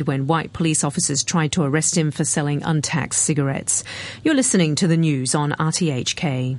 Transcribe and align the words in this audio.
when 0.00 0.26
white 0.26 0.54
police 0.54 0.82
officers 0.84 1.22
tried 1.22 1.52
to 1.52 1.62
arrest 1.62 1.98
him 1.98 2.10
for 2.10 2.24
selling 2.24 2.62
untaxed 2.62 3.20
cigarettes. 3.20 3.84
You're 4.24 4.34
listening 4.34 4.74
to 4.76 4.88
the 4.88 4.96
news 4.96 5.34
on 5.34 5.52
RTHK. 5.52 6.58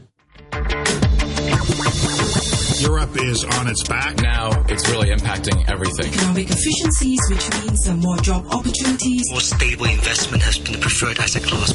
Europe 2.80 3.17
is 3.17 3.43
on 3.46 3.67
its 3.67 3.82
back. 3.88 4.22
Now 4.22 4.51
it's 4.69 4.88
really 4.90 5.09
impacting 5.09 5.67
everything. 5.67 6.14
Economic 6.14 6.50
efficiencies, 6.51 7.19
which 7.30 7.50
means 7.64 7.90
more 8.05 8.18
job 8.18 8.46
opportunities. 8.52 9.23
More 9.32 9.41
stable 9.41 9.86
investment 9.86 10.43
has 10.43 10.59
been 10.59 10.73
the 10.73 10.79
preferred 10.79 11.18
asset 11.18 11.43
class. 11.43 11.73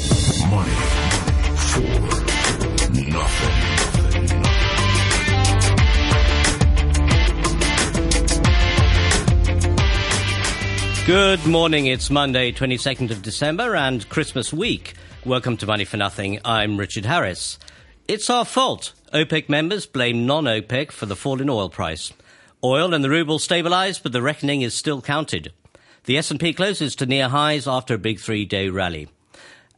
Money 0.49 0.71
for 1.69 2.91
nothing. 3.11 3.78
Good 11.09 11.47
morning. 11.47 11.87
It's 11.87 12.11
Monday, 12.11 12.51
22nd 12.51 13.09
of 13.09 13.23
December 13.23 13.75
and 13.75 14.07
Christmas 14.09 14.53
week. 14.53 14.93
Welcome 15.25 15.57
to 15.57 15.65
Money 15.65 15.83
for 15.83 15.97
Nothing. 15.97 16.39
I'm 16.45 16.77
Richard 16.77 17.05
Harris. 17.05 17.57
It's 18.07 18.29
our 18.29 18.45
fault. 18.45 18.93
OPEC 19.11 19.49
members 19.49 19.87
blame 19.87 20.27
non-OPEC 20.27 20.91
for 20.91 21.07
the 21.07 21.15
fall 21.15 21.41
in 21.41 21.49
oil 21.49 21.67
price. 21.67 22.13
Oil 22.63 22.93
and 22.93 23.03
the 23.03 23.09
ruble 23.09 23.39
stabilized, 23.39 24.03
but 24.03 24.11
the 24.11 24.21
reckoning 24.21 24.61
is 24.61 24.75
still 24.75 25.01
counted. 25.01 25.51
The 26.03 26.15
S&P 26.15 26.53
closes 26.53 26.95
to 26.97 27.07
near 27.07 27.29
highs 27.29 27.67
after 27.67 27.95
a 27.95 27.97
big 27.97 28.19
three-day 28.19 28.69
rally. 28.69 29.07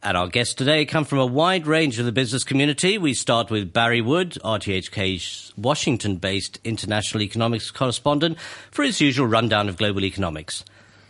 And 0.02 0.18
our 0.18 0.28
guests 0.28 0.52
today 0.52 0.84
come 0.84 1.06
from 1.06 1.18
a 1.18 1.24
wide 1.24 1.66
range 1.66 1.98
of 1.98 2.04
the 2.04 2.12
business 2.12 2.44
community. 2.44 2.98
We 2.98 3.14
start 3.14 3.50
with 3.50 3.72
Barry 3.72 4.02
Wood, 4.02 4.36
RTHK's 4.44 5.54
Washington-based 5.56 6.60
international 6.62 7.22
economics 7.22 7.70
correspondent, 7.70 8.38
for 8.70 8.82
his 8.82 9.00
usual 9.00 9.28
rundown 9.28 9.70
of 9.70 9.78
global 9.78 10.04
economics. 10.04 10.62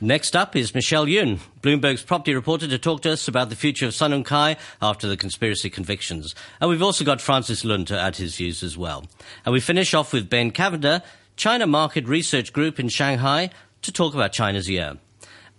Next 0.05 0.35
up 0.35 0.57
is 0.57 0.75
Michelle 0.75 1.09
Yun, 1.09 1.39
Bloomberg's 1.61 2.03
property 2.03 2.35
reporter, 2.35 2.67
to 2.67 2.77
talk 2.77 3.03
to 3.03 3.13
us 3.13 3.29
about 3.29 3.51
the 3.51 3.55
future 3.55 3.87
of 3.87 3.95
Sun 3.95 4.11
Hung 4.11 4.25
Kai 4.25 4.57
after 4.83 5.07
the 5.07 5.17
conspiracy 5.17 5.71
convictions. 5.71 6.35
And 6.61 6.69
we've 6.69 6.83
also 6.83 7.05
got 7.05 7.21
Francis 7.21 7.65
Lun 7.65 7.85
to 7.85 7.97
add 7.97 8.17
his 8.17 8.35
views 8.35 8.65
as 8.65 8.77
well. 8.77 9.07
And 9.45 9.53
we 9.53 9.61
finish 9.61 9.95
off 9.95 10.13
with 10.13 10.29
Ben 10.29 10.51
Cavender, 10.51 11.05
China 11.37 11.69
Market 11.69 12.09
Research 12.09 12.53
Group 12.53 12.81
in 12.81 12.89
Shanghai, 12.89 13.51
to 13.83 13.93
talk 13.93 14.13
about 14.13 14.33
China's 14.33 14.69
year. 14.69 14.97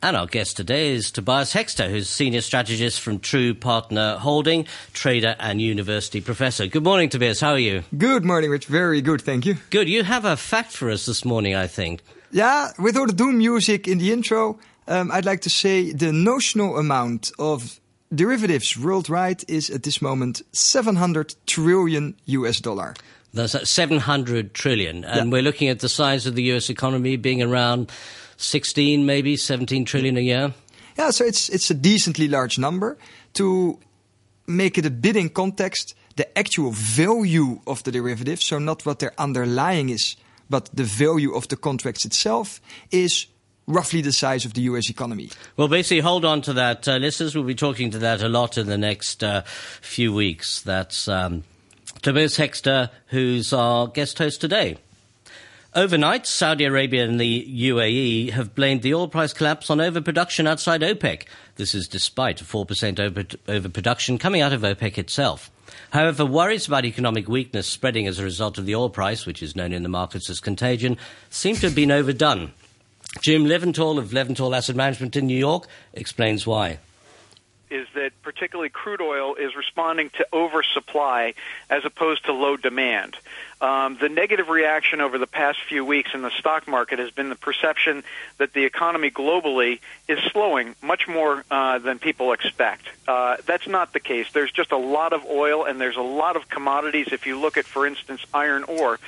And 0.01 0.17
our 0.17 0.27
guest 0.27 0.57
today 0.57 0.91
is 0.91 1.09
Tobias 1.09 1.53
Hekster, 1.53 1.89
who's 1.89 2.09
senior 2.09 2.41
strategist 2.41 2.99
from 2.99 3.19
True 3.19 3.53
Partner 3.53 4.17
Holding, 4.17 4.67
trader 4.91 5.37
and 5.39 5.61
university 5.61 6.19
professor. 6.19 6.67
Good 6.67 6.83
morning, 6.83 7.07
Tobias. 7.07 7.39
How 7.39 7.51
are 7.51 7.59
you? 7.59 7.83
Good 7.97 8.25
morning, 8.25 8.49
Rich. 8.49 8.65
Very 8.65 8.99
good, 8.99 9.21
thank 9.21 9.45
you. 9.45 9.55
Good. 9.69 9.87
You 9.87 10.03
have 10.03 10.25
a 10.25 10.35
fact 10.35 10.73
for 10.73 10.89
us 10.89 11.05
this 11.05 11.23
morning, 11.23 11.55
I 11.55 11.67
think. 11.67 12.01
Yeah, 12.33 12.71
with 12.79 12.97
all 12.97 13.05
the 13.05 13.13
doom 13.13 13.37
music 13.37 13.87
in 13.87 13.99
the 13.99 14.11
intro, 14.11 14.57
um, 14.87 15.11
I'd 15.11 15.23
like 15.25 15.41
to 15.41 15.49
say 15.51 15.91
the 15.93 16.11
notional 16.11 16.77
amount 16.79 17.31
of 17.37 17.79
derivatives 18.13 18.75
worldwide 18.77 19.43
is 19.47 19.69
at 19.69 19.83
this 19.83 20.01
moment 20.01 20.41
700 20.51 21.35
trillion 21.45 22.15
US 22.25 22.59
dollar. 22.59 22.95
That's 23.35 23.53
at 23.55 23.67
700 23.67 24.53
trillion. 24.55 25.05
And 25.05 25.27
Yeah. 25.27 25.31
we're 25.31 25.43
looking 25.43 25.69
at 25.69 25.79
the 25.79 25.89
size 25.89 26.25
of 26.25 26.33
the 26.35 26.43
US 26.53 26.69
economy 26.69 27.17
being 27.17 27.41
around 27.41 27.91
16, 28.37 29.05
maybe 29.05 29.37
17 29.37 29.85
trillion 29.85 30.17
a 30.17 30.21
year. 30.21 30.53
Yeah, 30.97 31.11
so 31.11 31.25
it's 31.25 31.49
it's 31.49 31.69
a 31.71 31.75
decently 31.75 32.27
large 32.27 32.57
number. 32.59 32.97
To 33.33 33.77
make 34.47 34.77
it 34.79 34.85
a 34.85 34.91
bit 34.91 35.15
in 35.15 35.29
context, 35.29 35.95
the 36.15 36.25
actual 36.37 36.71
value 36.71 37.59
of 37.65 37.81
the 37.83 37.91
derivatives, 37.91 38.43
so 38.45 38.59
not 38.59 38.85
what 38.85 38.99
their 38.99 39.13
underlying 39.17 39.89
is, 39.89 40.15
but 40.53 40.69
the 40.71 40.83
value 40.83 41.33
of 41.33 41.47
the 41.47 41.55
contracts 41.55 42.05
itself, 42.05 42.61
is 42.91 43.25
roughly 43.65 44.01
the 44.01 44.11
size 44.11 44.45
of 44.45 44.53
the 44.53 44.61
US 44.61 44.87
economy. 44.87 45.31
Well, 45.57 45.67
basically, 45.67 46.01
hold 46.01 46.25
on 46.25 46.43
to 46.43 46.53
that. 46.53 46.87
Uh, 46.87 46.97
listeners, 46.97 47.33
we'll 47.33 47.43
be 47.43 47.55
talking 47.55 47.89
to 47.89 47.97
that 47.97 48.21
a 48.21 48.29
lot 48.29 48.55
in 48.55 48.67
the 48.67 48.77
next 48.77 49.23
uh, 49.23 49.41
few 49.81 50.13
weeks. 50.13 50.61
That's 50.61 51.07
um, 51.07 51.43
Tobias 52.03 52.37
Hekster, 52.37 52.91
who's 53.07 53.51
our 53.51 53.87
guest 53.87 54.19
host 54.19 54.41
today. 54.41 54.77
Overnight, 55.73 56.27
Saudi 56.27 56.65
Arabia 56.65 57.03
and 57.03 57.19
the 57.19 57.71
UAE 57.71 58.29
have 58.29 58.53
blamed 58.53 58.83
the 58.83 58.93
oil 58.93 59.07
price 59.07 59.33
collapse 59.33 59.71
on 59.71 59.81
overproduction 59.81 60.45
outside 60.45 60.81
OPEC. 60.81 61.23
This 61.55 61.73
is 61.73 61.87
despite 61.87 62.41
a 62.41 62.43
4% 62.43 62.99
over- 62.99 63.25
overproduction 63.47 64.19
coming 64.19 64.41
out 64.41 64.53
of 64.53 64.61
OPEC 64.61 64.99
itself. 64.99 65.49
However, 65.91 66.25
worries 66.25 66.67
about 66.67 66.85
economic 66.85 67.27
weakness 67.27 67.67
spreading 67.67 68.07
as 68.07 68.19
a 68.19 68.23
result 68.23 68.57
of 68.57 68.65
the 68.65 68.75
oil 68.75 68.89
price, 68.89 69.25
which 69.25 69.43
is 69.43 69.55
known 69.55 69.73
in 69.73 69.83
the 69.83 69.89
markets 69.89 70.29
as 70.29 70.39
contagion, 70.39 70.97
seem 71.29 71.55
to 71.55 71.67
have 71.67 71.75
been 71.75 71.91
overdone. 71.91 72.53
Jim 73.21 73.45
Leventhal 73.45 73.99
of 73.99 74.09
Leventhal 74.11 74.55
Asset 74.55 74.75
Management 74.75 75.15
in 75.15 75.27
New 75.27 75.37
York 75.37 75.67
explains 75.93 76.47
why. 76.47 76.79
Is 77.73 77.87
that 77.95 78.11
particularly 78.21 78.69
crude 78.69 79.01
oil 79.01 79.33
is 79.33 79.55
responding 79.55 80.11
to 80.11 80.27
oversupply 80.31 81.33
as 81.69 81.83
opposed 81.83 82.25
to 82.25 82.33
low 82.33 82.55
demand. 82.55 83.17
Um, 83.59 83.97
the 83.99 84.09
negative 84.09 84.49
reaction 84.49 85.01
over 85.01 85.17
the 85.17 85.27
past 85.27 85.59
few 85.67 85.83
weeks 85.83 86.11
in 86.13 86.21
the 86.21 86.29
stock 86.29 86.67
market 86.67 86.99
has 86.99 87.09
been 87.09 87.29
the 87.29 87.35
perception 87.35 88.03
that 88.37 88.53
the 88.53 88.65
economy 88.65 89.09
globally 89.09 89.79
is 90.07 90.19
slowing 90.31 90.75
much 90.81 91.07
more 91.07 91.43
uh, 91.49 91.79
than 91.79 91.97
people 91.97 92.31
expect. 92.33 92.85
Uh, 93.07 93.37
that's 93.45 93.67
not 93.67 93.91
the 93.91 93.99
case. 93.99 94.27
There's 94.31 94.51
just 94.51 94.71
a 94.71 94.77
lot 94.77 95.11
of 95.11 95.25
oil 95.25 95.65
and 95.65 95.81
there's 95.81 95.97
a 95.97 96.01
lot 96.01 96.35
of 96.35 96.49
commodities. 96.49 97.07
If 97.11 97.25
you 97.25 97.39
look 97.39 97.57
at, 97.57 97.65
for 97.65 97.87
instance, 97.87 98.23
iron 98.33 98.63
ore, 98.65 98.99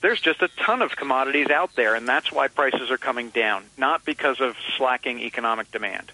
there's 0.00 0.20
just 0.20 0.42
a 0.42 0.48
ton 0.48 0.80
of 0.80 0.96
commodities 0.96 1.50
out 1.50 1.76
there, 1.76 1.94
and 1.94 2.06
that's 2.06 2.30
why 2.30 2.48
prices 2.48 2.90
are 2.90 2.98
coming 2.98 3.30
down, 3.30 3.64
not 3.76 4.04
because 4.04 4.40
of 4.40 4.56
slacking 4.76 5.20
economic 5.20 5.70
demand. 5.70 6.12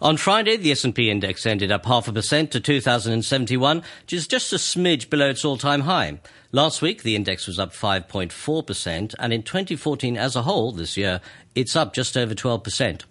On 0.00 0.16
Friday, 0.16 0.56
the 0.56 0.70
S&P 0.70 1.10
index 1.10 1.44
ended 1.44 1.72
up 1.72 1.84
half 1.84 2.06
a 2.06 2.12
percent 2.12 2.52
to 2.52 2.60
2071, 2.60 3.82
which 4.02 4.12
is 4.12 4.28
just 4.28 4.52
a 4.52 4.56
smidge 4.56 5.10
below 5.10 5.30
its 5.30 5.44
all-time 5.44 5.80
high. 5.80 6.20
Last 6.52 6.80
week, 6.80 7.02
the 7.02 7.16
index 7.16 7.48
was 7.48 7.58
up 7.58 7.72
5.4%, 7.72 9.14
and 9.18 9.32
in 9.32 9.42
2014 9.42 10.16
as 10.16 10.36
a 10.36 10.42
whole 10.42 10.70
this 10.70 10.96
year, 10.96 11.20
it's 11.56 11.74
up 11.74 11.94
just 11.94 12.16
over 12.16 12.32
12%. 12.32 13.02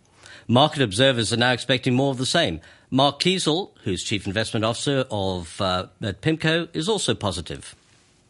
Market 0.47 0.81
observers 0.81 1.33
are 1.33 1.37
now 1.37 1.51
expecting 1.51 1.93
more 1.93 2.11
of 2.11 2.17
the 2.17 2.25
same. 2.25 2.61
Mark 2.89 3.19
Kiesel, 3.19 3.71
who's 3.83 4.01
Chief 4.01 4.25
Investment 4.25 4.63
Officer 4.63 5.03
of 5.11 5.59
uh, 5.59 5.87
at 6.01 6.21
PIMCO, 6.21 6.69
is 6.73 6.87
also 6.87 7.13
positive. 7.13 7.75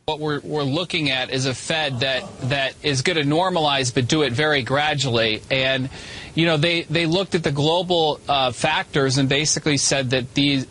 What 0.07 0.21
we're, 0.21 0.39
we're 0.39 0.63
looking 0.63 1.11
at 1.11 1.31
is 1.31 1.47
a 1.47 1.53
Fed 1.53 1.99
that, 1.99 2.23
that 2.43 2.75
is 2.81 3.01
going 3.01 3.17
to 3.17 3.25
normalize 3.25 3.93
but 3.93 4.07
do 4.07 4.21
it 4.21 4.31
very 4.31 4.63
gradually. 4.63 5.41
And, 5.51 5.89
you 6.33 6.45
know, 6.45 6.55
they, 6.55 6.83
they 6.83 7.05
looked 7.05 7.35
at 7.35 7.43
the 7.43 7.51
global 7.51 8.21
uh, 8.29 8.53
factors 8.53 9.17
and 9.17 9.27
basically 9.27 9.75
said 9.75 10.11
that 10.11 10.33
these, 10.33 10.65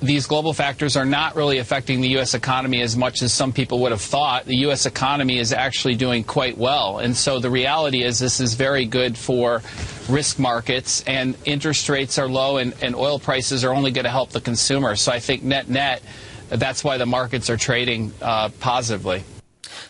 these 0.00 0.26
global 0.26 0.54
factors 0.54 0.96
are 0.96 1.04
not 1.04 1.36
really 1.36 1.58
affecting 1.58 2.00
the 2.00 2.08
U.S. 2.12 2.32
economy 2.32 2.80
as 2.80 2.96
much 2.96 3.20
as 3.20 3.30
some 3.30 3.52
people 3.52 3.80
would 3.80 3.92
have 3.92 4.00
thought. 4.00 4.46
The 4.46 4.56
U.S. 4.60 4.86
economy 4.86 5.38
is 5.38 5.52
actually 5.52 5.94
doing 5.94 6.24
quite 6.24 6.56
well. 6.56 6.98
And 6.98 7.14
so 7.14 7.40
the 7.40 7.50
reality 7.50 8.02
is 8.02 8.18
this 8.18 8.40
is 8.40 8.54
very 8.54 8.86
good 8.86 9.18
for 9.18 9.60
risk 10.08 10.38
markets 10.38 11.04
and 11.06 11.36
interest 11.44 11.90
rates 11.90 12.16
are 12.16 12.26
low 12.26 12.56
and, 12.56 12.72
and 12.80 12.96
oil 12.96 13.18
prices 13.18 13.66
are 13.66 13.74
only 13.74 13.90
going 13.90 14.06
to 14.06 14.10
help 14.10 14.30
the 14.30 14.40
consumer. 14.40 14.96
So 14.96 15.12
I 15.12 15.20
think 15.20 15.42
net 15.42 15.68
net, 15.68 16.00
that's 16.48 16.84
why 16.84 16.96
the 16.96 17.06
markets 17.06 17.50
are 17.50 17.56
trading 17.56 18.12
uh, 18.22 18.50
positively. 18.60 19.24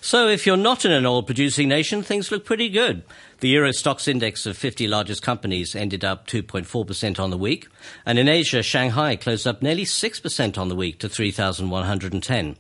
So 0.01 0.29
if 0.29 0.47
you're 0.47 0.57
not 0.57 0.85
in 0.85 0.93
an 0.93 1.07
oil 1.07 1.23
producing 1.23 1.69
nation, 1.69 2.03
things 2.03 2.31
look 2.31 2.45
pretty 2.45 2.69
good. 2.69 3.03
The 3.41 3.49
Euro 3.49 3.71
Stoxx 3.71 4.09
Index 4.09 4.47
of 4.47 4.57
50 4.57 4.89
largest 4.89 5.23
companies 5.23 5.75
ended 5.75 6.05
up 6.05 6.27
2.4% 6.27 7.19
on 7.19 7.31
the 7.31 7.39
week. 7.39 7.69
And 8.05 8.19
in 8.19 8.29
Asia, 8.29 8.63
Shanghai 8.63 9.17
closed 9.17 9.47
up 9.47 9.63
nearly 9.63 9.85
6% 9.85 10.59
on 10.59 10.69
the 10.69 10.75
week 10.75 10.99
to 11.01 11.09
3,110. 11.09 12.57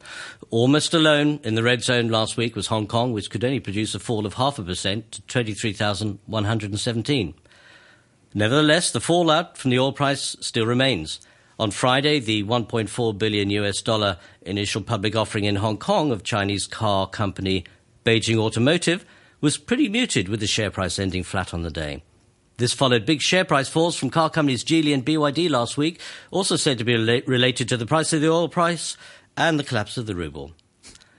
Almost 0.50 0.94
alone 0.94 1.40
in 1.42 1.54
the 1.54 1.62
red 1.62 1.82
zone 1.82 2.08
last 2.08 2.36
week 2.36 2.56
was 2.56 2.68
Hong 2.68 2.86
Kong, 2.86 3.12
which 3.12 3.30
could 3.30 3.44
only 3.44 3.60
produce 3.60 3.94
a 3.94 3.98
fall 3.98 4.26
of 4.26 4.34
half 4.34 4.58
a 4.58 4.62
percent 4.62 5.12
to 5.12 5.22
23,117. 5.22 7.34
Nevertheless, 8.34 8.90
the 8.90 9.00
fallout 9.00 9.56
from 9.56 9.70
the 9.70 9.78
oil 9.78 9.92
price 9.92 10.36
still 10.40 10.66
remains. 10.66 11.20
On 11.60 11.72
Friday, 11.72 12.20
the 12.20 12.44
1.4 12.44 13.18
billion 13.18 13.50
US 13.50 13.82
dollar 13.82 14.18
initial 14.42 14.80
public 14.80 15.16
offering 15.16 15.42
in 15.42 15.56
Hong 15.56 15.76
Kong 15.76 16.12
of 16.12 16.22
Chinese 16.22 16.68
car 16.68 17.08
company 17.08 17.64
Beijing 18.04 18.38
Automotive 18.38 19.04
was 19.40 19.58
pretty 19.58 19.88
muted 19.88 20.28
with 20.28 20.38
the 20.38 20.46
share 20.46 20.70
price 20.70 21.00
ending 21.00 21.24
flat 21.24 21.52
on 21.52 21.62
the 21.62 21.70
day. 21.70 22.04
This 22.58 22.72
followed 22.72 23.04
big 23.04 23.20
share 23.20 23.44
price 23.44 23.68
falls 23.68 23.96
from 23.96 24.08
car 24.08 24.30
companies 24.30 24.62
Geely 24.62 24.94
and 24.94 25.04
BYD 25.04 25.50
last 25.50 25.76
week, 25.76 26.00
also 26.30 26.54
said 26.54 26.78
to 26.78 26.84
be 26.84 26.94
rela- 26.94 27.26
related 27.26 27.68
to 27.70 27.76
the 27.76 27.86
price 27.86 28.12
of 28.12 28.20
the 28.20 28.30
oil 28.30 28.48
price 28.48 28.96
and 29.36 29.58
the 29.58 29.64
collapse 29.64 29.96
of 29.96 30.06
the 30.06 30.14
ruble. 30.14 30.52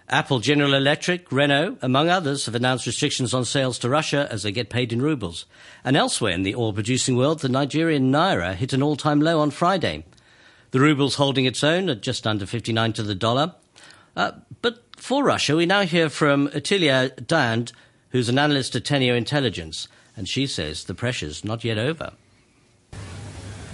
Apple, 0.08 0.40
General 0.40 0.74
Electric, 0.74 1.30
Renault, 1.34 1.78
among 1.82 2.08
others, 2.08 2.46
have 2.46 2.56
announced 2.56 2.88
restrictions 2.88 3.34
on 3.34 3.44
sales 3.44 3.78
to 3.80 3.90
Russia 3.90 4.26
as 4.32 4.44
they 4.44 4.54
get 4.54 4.70
paid 4.70 4.94
in 4.94 5.02
rubles. 5.02 5.46
And 5.84 5.98
elsewhere 5.98 6.32
in 6.32 6.44
the 6.44 6.56
oil 6.56 6.72
producing 6.72 7.18
world, 7.18 7.42
the 7.42 7.50
Nigerian 7.50 8.10
naira 8.10 8.56
hit 8.56 8.72
an 8.72 8.82
all 8.82 8.96
time 8.96 9.20
low 9.20 9.42
on 9.42 9.52
Friday. 9.52 10.06
The 10.72 10.80
ruble's 10.80 11.16
holding 11.16 11.46
its 11.46 11.64
own 11.64 11.90
at 11.90 12.02
just 12.02 12.28
under 12.28 12.46
59 12.46 12.94
to 12.94 13.04
the 13.04 13.16
dollar. 13.16 13.56
Uh, 14.16 14.32
but 14.62 14.84
for 14.96 15.24
Russia, 15.24 15.56
we 15.56 15.66
now 15.66 15.82
hear 15.82 16.10
from 16.10 16.48
Attilio 16.50 17.10
Dand, 17.26 17.72
who's 18.12 18.30
an 18.30 18.38
analyst 18.38 18.76
at 18.76 18.84
Teneo 18.84 19.16
Intelligence. 19.16 19.88
and 20.16 20.28
she 20.28 20.46
says 20.46 20.84
the 20.84 20.94
pressure's 20.94 21.46
not 21.46 21.64
yet 21.64 21.78
over. 21.78 22.12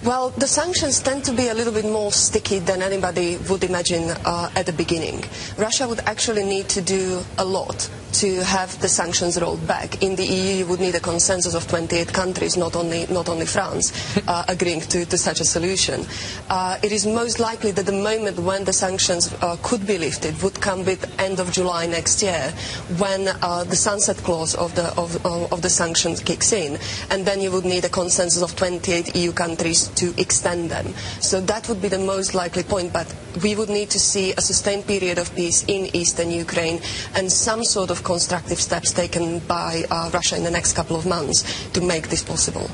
Well, 0.04 0.30
the 0.30 0.46
sanctions 0.46 1.00
tend 1.00 1.24
to 1.24 1.32
be 1.32 1.48
a 1.48 1.54
little 1.54 1.72
bit 1.72 1.84
more 1.86 2.12
sticky 2.12 2.58
than 2.60 2.82
anybody 2.82 3.38
would 3.48 3.64
imagine 3.64 4.10
uh, 4.24 4.50
at 4.54 4.66
the 4.66 4.72
beginning. 4.72 5.24
Russia 5.56 5.88
would 5.88 6.00
actually 6.00 6.44
need 6.44 6.68
to 6.70 6.82
do 6.82 7.22
a 7.38 7.44
lot 7.44 7.88
to 8.12 8.42
have 8.44 8.78
the 8.80 8.88
sanctions 8.88 9.40
rolled 9.40 9.66
back. 9.66 10.02
In 10.02 10.16
the 10.16 10.24
EU, 10.24 10.54
you 10.58 10.66
would 10.66 10.80
need 10.80 10.94
a 10.94 11.00
consensus 11.00 11.54
of 11.54 11.66
28 11.68 12.12
countries, 12.12 12.56
not 12.56 12.76
only, 12.76 13.06
not 13.10 13.28
only 13.28 13.46
France, 13.46 13.92
uh, 14.28 14.44
agreeing 14.48 14.80
to, 14.82 15.04
to, 15.06 15.18
such 15.18 15.40
a 15.40 15.44
solution. 15.44 16.06
Uh, 16.48 16.78
it 16.82 16.92
is 16.92 17.06
most 17.06 17.40
likely 17.40 17.72
that 17.72 17.84
the 17.86 17.92
moment 17.92 18.38
when 18.38 18.64
the 18.64 18.72
sanctions 18.72 19.32
uh, 19.42 19.56
could 19.62 19.86
be 19.86 19.98
lifted 19.98 20.40
would 20.42 20.58
come 20.60 20.84
with 20.84 21.04
end 21.20 21.40
of 21.40 21.50
July 21.52 21.86
next 21.86 22.22
year, 22.22 22.52
when 22.98 23.28
uh, 23.42 23.64
the 23.64 23.76
sunset 23.76 24.16
clause 24.18 24.54
of 24.54 24.74
the, 24.76 24.86
of, 24.96 25.24
of 25.26 25.60
the 25.62 25.70
sanctions 25.70 26.20
kicks 26.20 26.52
in, 26.52 26.78
and 27.10 27.26
then 27.26 27.40
you 27.40 27.50
would 27.50 27.64
need 27.64 27.84
a 27.84 27.88
consensus 27.90 28.40
of 28.42 28.54
28 28.56 29.14
EU 29.16 29.32
countries 29.32 29.85
to 29.96 30.14
extend 30.20 30.70
them. 30.70 30.94
So 31.20 31.40
that 31.42 31.68
would 31.68 31.80
be 31.80 31.88
the 31.88 31.98
most 31.98 32.34
likely 32.34 32.62
point, 32.62 32.92
but 32.92 33.12
we 33.42 33.54
would 33.54 33.68
need 33.68 33.90
to 33.90 33.98
see 33.98 34.32
a 34.32 34.40
sustained 34.40 34.86
period 34.86 35.18
of 35.18 35.34
peace 35.34 35.64
in 35.64 35.94
eastern 35.94 36.30
Ukraine 36.30 36.80
and 37.14 37.30
some 37.30 37.64
sort 37.64 37.90
of 37.90 38.04
constructive 38.04 38.60
steps 38.60 38.92
taken 38.92 39.40
by 39.40 39.84
uh, 39.90 40.10
Russia 40.12 40.36
in 40.36 40.44
the 40.44 40.50
next 40.50 40.74
couple 40.74 40.96
of 40.96 41.06
months 41.06 41.68
to 41.70 41.80
make 41.80 42.08
this 42.08 42.22
possible. 42.22 42.68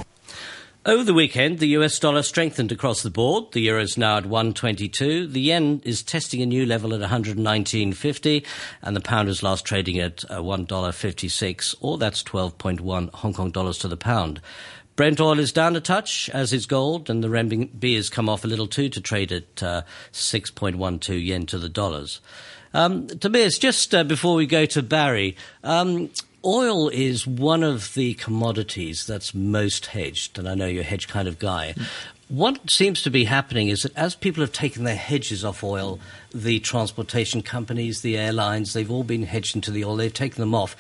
Over 0.85 1.05
the 1.05 1.14
weekend, 1.14 1.61
the 1.61 1.79
US 1.79 2.00
dollar 2.00 2.23
strengthened 2.23 2.73
across 2.73 3.05
the 3.05 3.11
board. 3.11 3.53
The 3.53 3.61
euro 3.61 3.82
is 3.82 3.97
now 3.97 4.17
at 4.17 4.26
122. 4.26 5.29
The 5.29 5.41
yen 5.41 5.81
is 5.85 6.03
testing 6.03 6.43
a 6.43 6.47
new 6.47 6.67
level 6.67 6.93
at 6.93 7.08
119.50, 7.08 8.44
and 8.82 8.97
the 8.97 9.00
pound 9.00 9.29
was 9.29 9.44
last 9.44 9.65
trading 9.65 10.00
at 10.00 10.25
uh, 10.29 10.41
$1.56, 10.41 11.76
or 11.81 11.99
that's 11.99 12.25
12.1 12.25 13.15
Hong 13.15 13.32
Kong 13.32 13.53
dollars 13.53 13.79
to 13.79 13.87
the 13.87 13.97
pound. 13.97 14.41
Brent 14.94 15.21
oil 15.21 15.39
is 15.39 15.53
down 15.53 15.75
a 15.75 15.81
touch, 15.81 16.29
as 16.31 16.53
is 16.53 16.67
gold, 16.67 17.09
and 17.09 17.25
the 17.25 17.29
renminbi 17.29 17.97
has 17.97 18.11
come 18.11 18.29
off 18.29 18.44
a 18.44 18.49
little 18.49 18.67
too 18.67 18.89
to 18.91 19.00
trade 19.00 19.33
at 19.33 19.62
uh, 19.62 19.83
6.12 20.12 21.25
yen 21.25 21.47
to 21.47 21.59
the 21.59 21.69
dollars. 21.69 22.21
Um, 22.75 23.06
Tobias, 23.06 23.59
just 23.59 23.94
uh, 23.94 24.05
before 24.05 24.35
we 24.35 24.47
go 24.47 24.67
to 24.67 24.83
Barry, 24.83 25.37
um, 25.65 26.11
oil 26.44 26.89
is 26.89 27.27
one 27.27 27.62
of 27.62 27.94
the 27.94 28.15
commodities 28.15 29.06
that's 29.06 29.35
most 29.35 29.87
hedged, 29.87 30.39
and 30.39 30.49
I 30.49 30.55
know 30.55 30.67
you're 30.67 30.83
a 30.83 30.87
hedge 30.87 31.09
kind 31.09 31.29
of 31.29 31.39
guy. 31.39 31.75
Mm. 31.77 31.87
What 32.29 32.71
seems 32.71 33.03
to 33.03 33.11
be 33.11 33.25
happening 33.25 33.69
is 33.69 33.83
that 33.83 33.97
as 33.97 34.15
people 34.15 34.43
have 34.43 34.53
taken 34.53 34.85
their 34.85 34.97
hedges 34.97 35.44
off 35.44 35.62
oil, 35.62 36.00
the 36.35 36.61
transportation 36.61 37.43
companies, 37.43 38.00
the 38.00 38.17
airlines, 38.17 38.73
they've 38.73 38.91
all 38.91 39.05
been 39.05 39.25
hedged 39.25 39.55
into 39.55 39.71
the 39.71 39.85
oil, 39.85 39.97
they've 39.97 40.12
taken 40.12 40.41
them 40.41 40.55
off. 40.55 40.75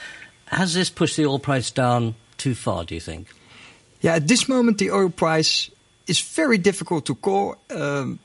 Has 0.46 0.72
this 0.72 0.88
pushed 0.88 1.16
the 1.16 1.26
oil 1.26 1.38
price 1.38 1.70
down 1.70 2.14
too 2.38 2.54
far, 2.54 2.84
do 2.84 2.94
you 2.94 3.00
think? 3.00 3.28
Yeah, 4.02 4.16
at 4.16 4.26
this 4.26 4.48
moment, 4.48 4.78
the 4.78 4.90
oil 4.90 5.10
price 5.10 5.70
is 6.06 6.20
very 6.20 6.58
difficult 6.58 7.06
to 7.06 7.14
call. 7.14 7.56
Um, 7.70 8.18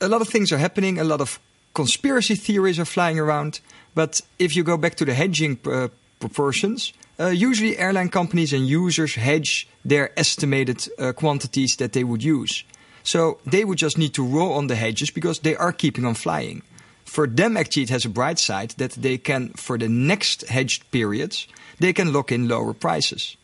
a 0.00 0.08
lot 0.08 0.20
of 0.20 0.28
things 0.28 0.52
are 0.52 0.58
happening, 0.58 0.98
a 0.98 1.04
lot 1.04 1.20
of 1.20 1.40
conspiracy 1.74 2.34
theories 2.34 2.78
are 2.78 2.84
flying 2.84 3.18
around. 3.18 3.60
But 3.94 4.20
if 4.38 4.54
you 4.54 4.62
go 4.62 4.76
back 4.76 4.94
to 4.96 5.04
the 5.04 5.14
hedging 5.14 5.58
uh, 5.64 5.88
proportions, 6.20 6.92
uh, 7.18 7.28
usually 7.28 7.78
airline 7.78 8.10
companies 8.10 8.52
and 8.52 8.66
users 8.66 9.14
hedge 9.14 9.68
their 9.84 10.18
estimated 10.18 10.86
uh, 10.98 11.12
quantities 11.12 11.76
that 11.76 11.92
they 11.92 12.04
would 12.04 12.22
use. 12.22 12.64
So 13.02 13.38
they 13.46 13.64
would 13.64 13.78
just 13.78 13.98
need 13.98 14.14
to 14.14 14.24
roll 14.24 14.52
on 14.52 14.66
the 14.66 14.76
hedges 14.76 15.10
because 15.10 15.40
they 15.40 15.56
are 15.56 15.72
keeping 15.72 16.04
on 16.04 16.14
flying. 16.14 16.62
For 17.04 17.26
them, 17.26 17.56
actually, 17.56 17.84
it 17.84 17.90
has 17.90 18.04
a 18.04 18.10
bright 18.10 18.38
side 18.38 18.70
that 18.76 18.92
they 18.92 19.18
can, 19.18 19.50
for 19.50 19.76
the 19.78 19.88
next 19.88 20.46
hedged 20.48 20.90
periods, 20.90 21.48
they 21.78 21.92
can 21.92 22.12
lock 22.12 22.32
in 22.32 22.48
lower 22.48 22.72
prices. 22.74 23.36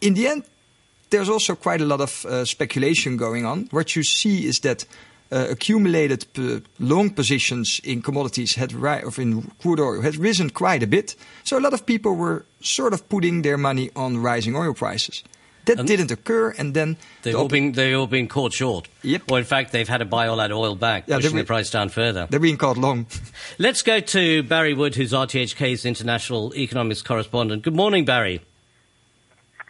In 0.00 0.14
the 0.14 0.28
end, 0.28 0.44
there's 1.10 1.28
also 1.28 1.54
quite 1.54 1.80
a 1.80 1.84
lot 1.84 2.00
of 2.00 2.24
uh, 2.24 2.44
speculation 2.44 3.16
going 3.16 3.44
on. 3.44 3.68
What 3.70 3.94
you 3.94 4.02
see 4.02 4.46
is 4.46 4.60
that 4.60 4.84
uh, 5.32 5.46
accumulated 5.50 6.26
long 6.78 7.10
positions 7.10 7.80
in 7.84 8.02
commodities 8.02 8.54
had 8.54 8.72
ri- 8.72 9.02
or 9.02 9.12
in 9.18 9.42
crude 9.60 9.80
oil 9.80 10.02
had 10.02 10.16
risen 10.16 10.50
quite 10.50 10.82
a 10.82 10.86
bit. 10.86 11.14
So 11.44 11.58
a 11.58 11.60
lot 11.60 11.72
of 11.72 11.86
people 11.86 12.16
were 12.16 12.44
sort 12.60 12.92
of 12.92 13.08
putting 13.08 13.42
their 13.42 13.56
money 13.56 13.90
on 13.94 14.18
rising 14.18 14.56
oil 14.56 14.74
prices. 14.74 15.22
That 15.66 15.78
and 15.78 15.86
didn't 15.86 16.10
occur, 16.10 16.54
and 16.56 16.72
then 16.72 16.96
they've 17.22 17.34
the 17.34 17.38
all 17.38 17.46
been 17.46 17.72
they've 17.72 17.96
all 17.96 18.06
been 18.06 18.28
caught 18.28 18.54
short. 18.54 18.88
Yep. 19.02 19.30
Or 19.30 19.38
in 19.38 19.44
fact, 19.44 19.72
they've 19.72 19.86
had 19.86 19.98
to 19.98 20.06
buy 20.06 20.26
all 20.26 20.38
that 20.38 20.50
oil 20.50 20.74
back, 20.74 21.04
yeah, 21.06 21.16
pushing 21.16 21.34
re- 21.34 21.42
the 21.42 21.46
price 21.46 21.70
down 21.70 21.90
further. 21.90 22.26
They're 22.30 22.40
being 22.40 22.56
caught 22.56 22.78
long. 22.78 23.06
Let's 23.58 23.82
go 23.82 24.00
to 24.00 24.42
Barry 24.42 24.72
Wood, 24.72 24.94
who's 24.94 25.12
RTHK's 25.12 25.84
international 25.84 26.54
economics 26.56 27.02
correspondent. 27.02 27.62
Good 27.62 27.76
morning, 27.76 28.06
Barry. 28.06 28.40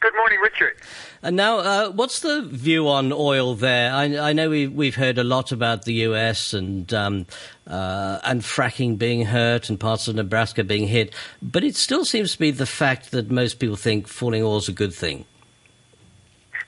Good 0.01 0.15
morning, 0.15 0.39
Richard. 0.41 0.77
And 1.23 1.37
now, 1.37 1.59
uh, 1.59 1.91
what's 1.91 2.21
the 2.21 2.41
view 2.41 2.89
on 2.89 3.13
oil 3.13 3.55
there? 3.55 3.93
I, 3.93 4.31
I, 4.31 4.33
know 4.33 4.49
we, 4.49 4.67
we've 4.67 4.95
heard 4.95 5.19
a 5.19 5.25
lot 5.25 5.53
about 5.53 5.85
the 5.85 5.93
US 6.07 6.55
and 6.55 6.93
um, 6.95 7.27
uh, 7.67 8.21
and 8.25 8.41
fracking 8.41 8.97
being 8.97 9.27
hurt 9.27 9.69
and 9.69 9.79
parts 9.79 10.09
of 10.09 10.15
Nebraska 10.15 10.65
being 10.65 10.89
hit, 10.89 11.15
but 11.43 11.63
it 11.63 11.77
still 11.77 12.07
seems 12.07 12.33
to 12.33 12.39
be 12.39 12.51
the 12.51 12.65
fact 12.65 13.11
that 13.11 13.31
most 13.31 13.59
people 13.59 13.77
think 13.77 14.09
falling 14.09 14.43
oil 14.43 14.57
is 14.57 14.69
a 14.69 14.73
good 14.73 14.95
thing. 14.95 15.27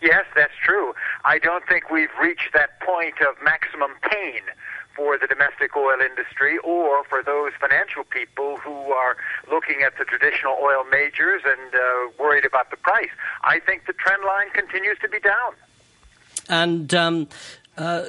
Yes, 0.03 0.27
that's 0.37 0.53
true. 0.63 0.93
I 1.25 1.39
don't 1.39 1.67
think 1.67 1.91
we've 1.91 2.11
reached 2.21 2.53
that 2.53 2.79
point 2.81 3.15
of 3.23 3.37
maximum 3.43 3.93
pain 4.03 4.43
for 4.95 5.19
the 5.19 5.27
domestic 5.27 5.77
oil 5.77 6.01
industry 6.01 6.59
or 6.59 7.05
for 7.05 7.23
those 7.23 7.53
financial 7.61 8.05
people 8.05 8.59
who 8.59 8.93
are 8.93 9.17
looking 9.51 9.83
at 9.85 9.97
the 9.99 10.05
traditional 10.05 10.57
oil 10.63 10.85
majors 10.91 11.43
and 11.45 11.75
uh, 11.75 11.79
worried 12.19 12.45
about 12.45 12.71
the 12.71 12.77
price. 12.77 13.11
I 13.45 13.59
think 13.61 13.87
the 13.87 13.93
trend 13.93 14.23
line 14.25 14.51
continues 14.51 14.99
to 15.01 15.09
be 15.09 15.21
down. 15.21 15.55
And 16.49 16.93
um, 16.95 17.29
uh, 17.77 18.07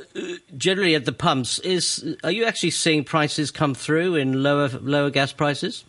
generally 0.58 0.96
at 0.96 1.06
the 1.06 1.12
pumps, 1.12 1.60
is 1.60 2.18
are 2.24 2.32
you 2.32 2.46
actually 2.46 2.72
seeing 2.72 3.04
prices 3.04 3.52
come 3.52 3.74
through 3.74 4.16
in 4.16 4.44
lower 4.44 4.70
lower 4.82 5.10
gas 5.10 5.32
prices? 5.32 5.86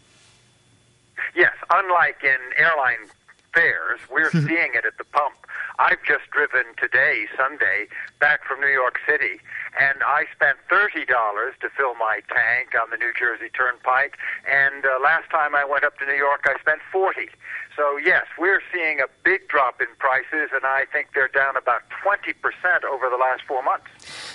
Yes, 1.34 1.54
unlike 1.70 2.22
in 2.22 2.38
airline 2.56 3.08
fares, 3.52 4.00
we're 4.10 4.30
seeing 4.30 4.74
it 4.74 4.84
at 4.84 4.96
the 4.98 5.04
pump. 5.04 5.34
I've 5.78 6.02
just 6.06 6.30
driven 6.30 6.64
today, 6.78 7.26
Sunday, 7.36 7.86
back 8.20 8.44
from 8.46 8.60
New 8.60 8.68
York 8.68 8.98
City, 9.08 9.40
and 9.80 9.98
I 10.06 10.24
spent 10.34 10.58
thirty 10.70 11.04
dollars 11.04 11.54
to 11.62 11.68
fill 11.76 11.94
my 11.94 12.20
tank 12.28 12.74
on 12.80 12.90
the 12.90 12.96
New 12.96 13.12
Jersey 13.18 13.50
Turnpike. 13.50 14.16
And 14.46 14.86
uh, 14.86 15.02
last 15.02 15.30
time 15.30 15.54
I 15.56 15.64
went 15.64 15.82
up 15.82 15.98
to 15.98 16.06
New 16.06 16.14
York, 16.14 16.46
I 16.46 16.58
spent 16.60 16.80
forty. 16.92 17.28
So 17.76 17.96
yes, 17.96 18.26
we're 18.38 18.62
seeing 18.72 19.00
a 19.00 19.06
big 19.24 19.48
drop 19.48 19.80
in 19.80 19.88
prices, 19.98 20.50
and 20.54 20.64
I 20.64 20.84
think 20.92 21.08
they're 21.12 21.26
down 21.28 21.56
about 21.56 21.82
twenty 22.02 22.34
percent 22.34 22.84
over 22.84 23.10
the 23.10 23.16
last 23.16 23.42
four 23.48 23.62
months. 23.64 23.86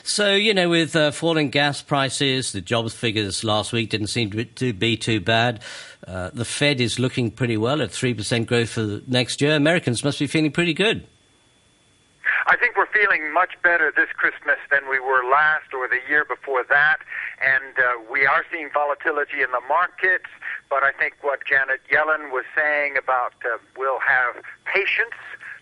So 0.03 0.35
you 0.35 0.53
know, 0.53 0.67
with 0.67 0.93
uh, 0.93 1.11
falling 1.11 1.51
gas 1.51 1.81
prices, 1.81 2.51
the 2.51 2.59
jobs 2.59 2.93
figures 2.93 3.45
last 3.45 3.71
week 3.71 3.91
didn't 3.91 4.07
seem 4.07 4.29
to 4.31 4.73
be 4.73 4.97
too 4.97 5.21
bad. 5.21 5.61
Uh, 6.05 6.31
the 6.33 6.43
Fed 6.45 6.81
is 6.81 6.99
looking 6.99 7.31
pretty 7.31 7.55
well 7.55 7.81
at 7.81 7.91
three 7.91 8.13
percent 8.13 8.47
growth 8.47 8.71
for 8.71 8.99
next 9.07 9.39
year. 9.39 9.55
Americans 9.55 10.03
must 10.03 10.19
be 10.19 10.27
feeling 10.27 10.51
pretty 10.51 10.73
good. 10.73 11.07
I 12.49 12.57
think 12.57 12.75
we're 12.75 12.89
feeling 12.89 13.31
much 13.31 13.61
better 13.61 13.93
this 13.95 14.09
Christmas 14.17 14.57
than 14.71 14.89
we 14.89 14.99
were 14.99 15.21
last 15.21 15.69
or 15.71 15.87
the 15.87 16.01
year 16.09 16.25
before 16.25 16.65
that, 16.67 16.97
and 17.37 17.77
uh, 17.77 18.01
we 18.09 18.25
are 18.25 18.43
seeing 18.51 18.71
volatility 18.73 19.45
in 19.45 19.51
the 19.51 19.61
markets. 19.69 20.25
But 20.67 20.81
I 20.81 20.91
think 20.91 21.13
what 21.21 21.45
Janet 21.45 21.81
Yellen 21.93 22.33
was 22.33 22.45
saying 22.57 22.97
about 22.97 23.37
uh, 23.45 23.61
we'll 23.77 24.01
have 24.01 24.41
patience 24.65 25.13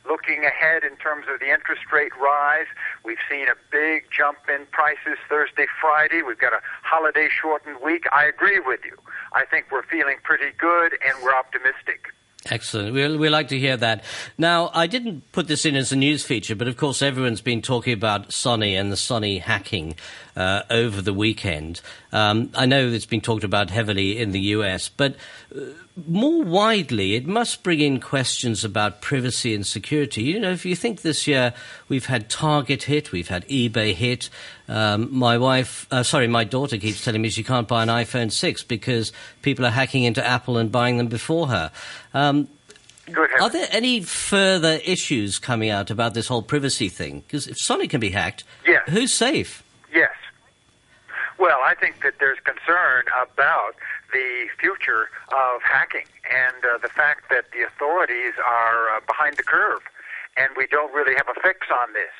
looking 0.07 0.45
ahead 0.45 0.85
in 0.87 0.95
terms 0.95 1.25
of 1.27 1.41
the 1.41 1.51
interest 1.51 1.91
rate 1.91 2.15
rise. 2.15 2.71
We've 3.03 3.19
seen 3.29 3.51
a 3.51 3.59
big 3.69 4.07
jump 4.09 4.47
in 4.47 4.63
prices 4.71 5.19
Thursday, 5.27 5.67
Friday. 5.81 6.21
We've 6.23 6.39
got 6.39 6.53
a 6.53 6.63
holiday 6.83 7.27
shortened 7.27 7.83
week. 7.83 8.05
I 8.15 8.23
agree 8.23 8.61
with 8.63 8.79
you. 8.85 8.95
I 9.33 9.43
think 9.43 9.67
we're 9.75 9.83
feeling 9.83 10.23
pretty 10.23 10.55
good 10.57 10.95
and 11.03 11.21
we're 11.21 11.35
optimistic. 11.35 12.15
Excellent. 12.45 12.93
We 12.93 13.17
we 13.17 13.29
like 13.29 13.49
to 13.49 13.59
hear 13.59 13.75
that. 13.77 14.03
Now, 14.37 14.69
I 14.73 14.87
didn't 14.87 15.31
put 15.31 15.47
this 15.47 15.65
in 15.65 15.75
as 15.75 15.91
a 15.91 15.95
news 15.95 16.23
feature, 16.23 16.55
but 16.55 16.67
of 16.67 16.77
course, 16.77 17.01
everyone's 17.01 17.41
been 17.41 17.61
talking 17.61 17.93
about 17.93 18.29
Sony 18.29 18.79
and 18.79 18.91
the 18.91 18.95
Sony 18.95 19.41
hacking 19.41 19.95
uh, 20.35 20.61
over 20.69 21.01
the 21.01 21.13
weekend. 21.13 21.81
Um, 22.11 22.51
I 22.55 22.65
know 22.65 22.87
it's 22.87 23.07
been 23.07 23.21
talked 23.21 23.43
about 23.43 23.69
heavily 23.69 24.19
in 24.19 24.31
the 24.31 24.39
US, 24.39 24.87
but 24.87 25.15
uh, 25.53 25.61
more 26.07 26.43
widely, 26.43 27.15
it 27.15 27.25
must 27.25 27.63
bring 27.63 27.79
in 27.79 27.99
questions 27.99 28.63
about 28.63 29.01
privacy 29.01 29.55
and 29.55 29.65
security. 29.65 30.21
You 30.21 30.39
know, 30.39 30.51
if 30.51 30.63
you 30.63 30.75
think 30.75 31.01
this 31.01 31.27
year 31.27 31.53
we've 31.89 32.05
had 32.05 32.29
Target 32.29 32.83
hit, 32.83 33.11
we've 33.11 33.29
had 33.29 33.47
eBay 33.47 33.93
hit. 33.93 34.29
Um, 34.67 35.15
my 35.17 35.37
wife, 35.37 35.87
uh, 35.91 36.03
sorry, 36.03 36.27
my 36.27 36.43
daughter 36.43 36.77
keeps 36.77 37.03
telling 37.03 37.21
me 37.21 37.29
she 37.29 37.43
can't 37.43 37.67
buy 37.67 37.83
an 37.83 37.89
iPhone 37.89 38.31
6 38.31 38.63
because 38.63 39.13
people 39.41 39.65
are 39.65 39.71
hacking 39.71 40.03
into 40.03 40.25
Apple 40.25 40.57
and 40.57 40.71
buying 40.71 40.97
them 40.97 41.07
before 41.07 41.47
her. 41.47 41.71
Um, 42.13 42.49
are 43.39 43.49
there 43.49 43.67
any 43.71 44.01
further 44.01 44.79
issues 44.83 45.39
coming 45.39 45.69
out 45.69 45.89
about 45.89 46.13
this 46.13 46.27
whole 46.27 46.41
privacy 46.41 46.89
thing? 46.89 47.21
Because 47.21 47.47
if 47.47 47.55
Sony 47.57 47.89
can 47.89 48.01
be 48.01 48.09
hacked, 48.09 48.43
yes. 48.65 48.83
who's 48.89 49.13
safe? 49.13 49.63
Yes. 49.93 50.11
Well, 51.39 51.59
I 51.63 51.75
think 51.75 52.03
that 52.03 52.15
there's 52.19 52.39
concern 52.43 53.05
about 53.21 53.75
the 54.11 54.47
future 54.59 55.09
of 55.29 55.61
hacking 55.63 56.07
and 56.29 56.65
uh, 56.65 56.77
the 56.79 56.89
fact 56.89 57.29
that 57.29 57.51
the 57.51 57.65
authorities 57.65 58.33
are 58.45 58.89
uh, 58.89 58.99
behind 59.07 59.37
the 59.37 59.43
curve 59.43 59.81
and 60.35 60.51
we 60.55 60.67
don't 60.67 60.93
really 60.93 61.15
have 61.15 61.27
a 61.27 61.39
fix 61.41 61.67
on 61.71 61.93
this. 61.93 62.13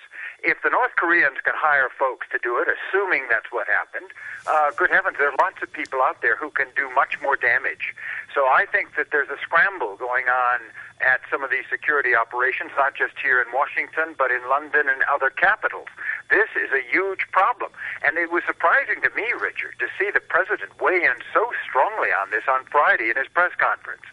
If 0.43 0.61
the 0.61 0.69
North 0.69 0.93
Koreans 0.97 1.37
can 1.43 1.53
hire 1.57 1.89
folks 1.97 2.27
to 2.31 2.37
do 2.37 2.61
it, 2.61 2.67
assuming 2.69 3.25
that's 3.29 3.49
what 3.51 3.67
happened, 3.67 4.13
uh, 4.45 4.69
good 4.77 4.91
heavens, 4.91 5.17
there 5.17 5.29
are 5.29 5.39
lots 5.41 5.63
of 5.63 5.71
people 5.73 6.01
out 6.01 6.21
there 6.21 6.35
who 6.35 6.51
can 6.51 6.67
do 6.75 6.89
much 6.93 7.19
more 7.21 7.35
damage. 7.35 7.95
So 8.33 8.45
I 8.45 8.65
think 8.69 8.95
that 8.95 9.09
there's 9.11 9.29
a 9.29 9.41
scramble 9.41 9.97
going 9.97 10.29
on 10.29 10.61
at 11.01 11.21
some 11.29 11.43
of 11.43 11.49
these 11.49 11.65
security 11.69 12.13
operations, 12.13 12.69
not 12.77 12.93
just 12.93 13.17
here 13.21 13.41
in 13.41 13.49
Washington, 13.53 14.13
but 14.17 14.29
in 14.29 14.41
London 14.49 14.89
and 14.89 15.01
other 15.09 15.29
capitals. 15.29 15.89
This 16.29 16.49
is 16.53 16.69
a 16.69 16.85
huge 16.85 17.25
problem. 17.31 17.71
And 18.05 18.17
it 18.17 18.31
was 18.31 18.43
surprising 18.45 19.01
to 19.01 19.09
me, 19.17 19.33
Richard, 19.33 19.73
to 19.79 19.87
see 19.97 20.09
the 20.13 20.21
president 20.21 20.79
weigh 20.81 21.01
in 21.01 21.17
so 21.33 21.49
strongly 21.65 22.09
on 22.13 22.29
this 22.29 22.45
on 22.47 22.65
Friday 22.69 23.09
in 23.09 23.17
his 23.17 23.27
press 23.27 23.53
conference. 23.57 24.05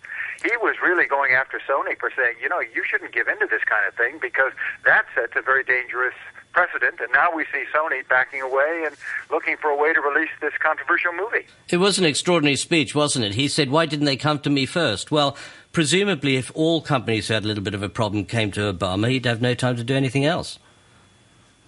He 0.44 0.56
was 0.58 0.76
really 0.82 1.06
going 1.06 1.32
after 1.32 1.58
Sony 1.66 1.98
for 1.98 2.12
saying, 2.14 2.36
you 2.40 2.48
know, 2.50 2.60
you 2.60 2.84
shouldn't 2.88 3.12
give 3.12 3.28
in 3.28 3.38
to 3.40 3.46
this 3.46 3.64
kind 3.64 3.88
of 3.88 3.94
thing 3.94 4.18
because 4.20 4.52
that 4.84 5.06
sets 5.14 5.32
a 5.36 5.42
very 5.42 5.64
dangerous 5.64 6.14
precedent. 6.52 7.00
And 7.00 7.12
now 7.12 7.34
we 7.34 7.44
see 7.52 7.64
Sony 7.74 8.06
backing 8.08 8.40
away 8.40 8.84
and 8.86 8.96
looking 9.30 9.56
for 9.56 9.68
a 9.70 9.76
way 9.76 9.92
to 9.92 10.00
release 10.00 10.30
this 10.40 10.52
controversial 10.60 11.12
movie. 11.12 11.46
It 11.68 11.78
was 11.78 11.98
an 11.98 12.04
extraordinary 12.04 12.56
speech, 12.56 12.94
wasn't 12.94 13.24
it? 13.24 13.34
He 13.34 13.48
said, 13.48 13.70
Why 13.70 13.86
didn't 13.86 14.06
they 14.06 14.16
come 14.16 14.38
to 14.40 14.50
me 14.50 14.66
first? 14.66 15.10
Well, 15.10 15.36
presumably, 15.72 16.36
if 16.36 16.50
all 16.54 16.80
companies 16.80 17.28
who 17.28 17.34
had 17.34 17.44
a 17.44 17.46
little 17.46 17.64
bit 17.64 17.74
of 17.74 17.82
a 17.82 17.88
problem 17.88 18.24
came 18.24 18.50
to 18.52 18.72
Obama, 18.72 19.10
he'd 19.10 19.26
have 19.26 19.42
no 19.42 19.54
time 19.54 19.76
to 19.76 19.84
do 19.84 19.94
anything 19.94 20.24
else. 20.24 20.58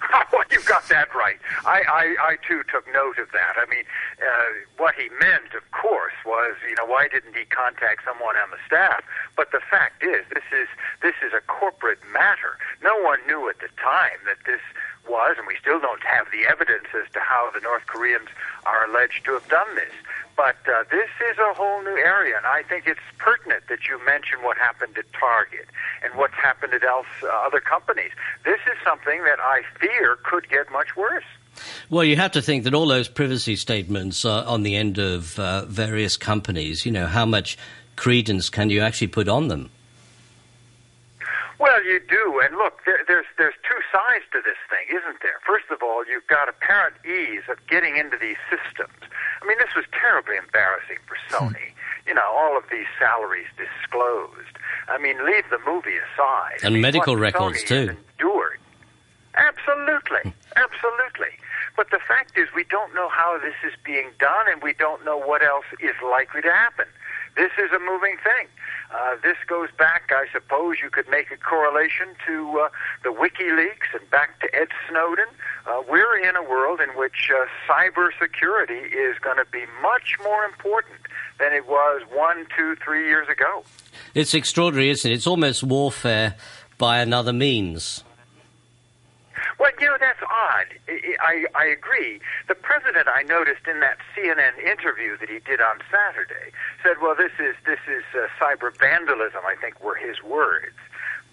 well, 0.32 0.44
you 0.50 0.60
got 0.64 0.88
that 0.88 1.14
right. 1.14 1.36
I, 1.64 1.82
I, 1.88 2.16
I 2.32 2.36
too 2.46 2.62
took 2.70 2.86
note 2.92 3.18
of 3.18 3.32
that. 3.32 3.54
I 3.56 3.68
mean, 3.68 3.84
uh, 4.20 4.44
what 4.76 4.94
he 4.94 5.08
meant, 5.20 5.54
of 5.56 5.68
course, 5.72 6.12
was 6.36 6.56
you 6.68 6.76
know 6.76 6.84
why 6.84 7.08
didn't 7.08 7.32
he 7.32 7.48
contact 7.48 8.04
someone 8.04 8.36
on 8.36 8.52
the 8.52 8.60
staff? 8.68 9.00
But 9.36 9.52
the 9.56 9.64
fact 9.64 10.04
is, 10.04 10.28
this 10.28 10.44
is 10.52 10.68
this 11.00 11.16
is 11.24 11.32
a 11.32 11.40
corporate 11.40 12.00
matter. 12.12 12.60
No 12.84 12.92
one 13.00 13.24
knew 13.26 13.48
at 13.48 13.60
the 13.64 13.72
time 13.80 14.20
that 14.28 14.44
this 14.44 14.60
was, 15.08 15.36
and 15.38 15.46
we 15.46 15.56
still 15.56 15.80
don't 15.80 16.02
have 16.02 16.26
the 16.30 16.44
evidence 16.44 16.92
as 16.92 17.08
to 17.12 17.20
how 17.20 17.48
the 17.54 17.60
North 17.60 17.86
Koreans 17.86 18.28
are 18.66 18.84
alleged 18.84 19.24
to 19.24 19.32
have 19.32 19.48
done 19.48 19.74
this. 19.76 19.94
But 20.36 20.60
uh, 20.68 20.84
this 20.90 21.08
is 21.30 21.38
a 21.38 21.54
whole 21.54 21.80
new 21.80 21.96
area, 21.96 22.36
and 22.36 22.44
I 22.44 22.62
think 22.62 22.84
it's 22.86 23.00
pertinent 23.16 23.68
that 23.68 23.88
you 23.88 23.96
mention 24.04 24.42
what 24.42 24.58
happened 24.58 24.98
at 24.98 25.08
Target 25.14 25.66
and 26.04 26.12
what's 26.14 26.36
happened 26.36 26.74
at 26.74 26.84
else, 26.84 27.08
uh, 27.22 27.28
other 27.46 27.60
companies. 27.60 28.12
This 28.44 28.60
is 28.68 28.76
something 28.84 29.24
that 29.24 29.40
I 29.40 29.62
fear 29.80 30.18
could 30.28 30.50
get 30.50 30.70
much 30.70 30.94
worse. 30.94 31.24
Well, 31.90 32.04
you 32.04 32.16
have 32.16 32.32
to 32.32 32.42
think 32.42 32.64
that 32.64 32.74
all 32.74 32.86
those 32.86 33.08
privacy 33.08 33.56
statements 33.56 34.24
uh, 34.24 34.44
on 34.44 34.62
the 34.62 34.76
end 34.76 34.98
of 34.98 35.38
uh, 35.38 35.64
various 35.66 36.16
companies, 36.16 36.84
you 36.84 36.92
know, 36.92 37.06
how 37.06 37.26
much 37.26 37.56
credence 37.96 38.50
can 38.50 38.70
you 38.70 38.80
actually 38.80 39.08
put 39.08 39.28
on 39.28 39.48
them? 39.48 39.70
Well, 41.58 41.82
you 41.84 42.00
do, 42.06 42.40
and 42.44 42.54
look, 42.56 42.84
there, 42.84 43.00
there's 43.08 43.24
there's 43.38 43.54
two 43.64 43.80
sides 43.90 44.24
to 44.32 44.42
this 44.44 44.60
thing, 44.68 44.86
isn't 44.90 45.22
there? 45.22 45.40
First 45.46 45.64
of 45.70 45.82
all, 45.82 46.04
you've 46.06 46.26
got 46.26 46.50
apparent 46.50 46.96
ease 47.06 47.44
of 47.48 47.56
getting 47.66 47.96
into 47.96 48.18
these 48.20 48.36
systems. 48.52 48.92
I 49.40 49.46
mean, 49.46 49.56
this 49.56 49.74
was 49.74 49.86
terribly 49.98 50.36
embarrassing 50.36 50.98
for 51.06 51.16
Sony. 51.32 51.72
You 52.06 52.12
know, 52.12 52.28
all 52.28 52.58
of 52.58 52.64
these 52.70 52.86
salaries 52.98 53.46
disclosed. 53.56 54.54
I 54.88 54.98
mean, 54.98 55.24
leave 55.24 55.48
the 55.50 55.58
movie 55.66 55.96
aside. 55.96 56.60
And 56.62 56.66
I 56.66 56.70
mean, 56.70 56.82
medical 56.82 57.16
records, 57.16 57.64
too. 57.64 57.96
Endured. 58.18 58.60
Absolutely, 59.34 60.32
absolutely. 60.56 61.32
But 61.76 61.90
the 61.90 62.00
fact 62.06 62.38
is, 62.38 62.48
we 62.54 62.64
don't 62.76 62.94
know 62.94 63.08
how 63.08 63.38
this 63.38 63.56
is 63.64 63.72
being 63.84 64.10
done, 64.18 64.46
and 64.52 64.62
we 64.62 64.74
don't 64.74 65.02
know 65.02 65.16
what 65.16 65.42
else 65.42 65.64
is 65.80 65.96
likely 66.04 66.42
to 66.42 66.52
happen. 66.52 66.84
This 67.34 67.52
is 67.56 67.72
a 67.72 67.78
moving 67.78 68.16
thing. 68.22 68.48
Uh, 68.94 69.16
this 69.22 69.36
goes 69.46 69.70
back, 69.78 70.10
I 70.10 70.26
suppose 70.30 70.76
you 70.82 70.90
could 70.90 71.08
make 71.08 71.30
a 71.30 71.38
correlation 71.38 72.08
to 72.26 72.34
uh, 72.60 72.68
the 73.02 73.08
WikiLeaks 73.08 73.98
and 73.98 74.08
back 74.10 74.40
to 74.40 74.54
Ed 74.54 74.68
Snowden. 74.88 75.24
Uh, 75.66 75.82
we're 75.88 76.18
in 76.18 76.36
a 76.36 76.42
world 76.42 76.80
in 76.80 76.90
which 76.98 77.30
uh, 77.32 77.46
cybersecurity 77.66 78.84
is 78.92 79.18
going 79.20 79.38
to 79.38 79.48
be 79.50 79.64
much 79.80 80.16
more 80.22 80.44
important 80.44 81.00
than 81.38 81.54
it 81.54 81.66
was 81.66 82.02
one, 82.12 82.46
two, 82.54 82.76
three 82.84 83.08
years 83.08 83.28
ago. 83.28 83.64
It's 84.14 84.34
extraordinary, 84.34 84.90
isn't 84.90 85.10
it? 85.10 85.14
It's 85.14 85.26
almost 85.26 85.64
warfare 85.64 86.36
by 86.76 86.98
another 86.98 87.32
means. 87.32 88.04
Well, 89.58 89.70
you 89.80 89.86
know, 89.86 89.96
that's 89.98 90.20
odd. 90.22 90.66
I, 90.88 91.46
I, 91.54 91.66
agree. 91.66 92.20
The 92.48 92.54
president, 92.54 93.08
I 93.08 93.22
noticed 93.22 93.66
in 93.66 93.80
that 93.80 93.98
CNN 94.14 94.58
interview 94.58 95.16
that 95.18 95.28
he 95.28 95.38
did 95.40 95.60
on 95.60 95.78
Saturday, 95.90 96.52
said, 96.82 96.96
well, 97.02 97.14
this 97.16 97.32
is, 97.38 97.54
this 97.64 97.80
is 97.88 98.04
uh, 98.14 98.28
cyber 98.40 98.76
vandalism, 98.76 99.40
I 99.46 99.54
think 99.60 99.82
were 99.82 99.96
his 99.96 100.22
words. 100.22 100.76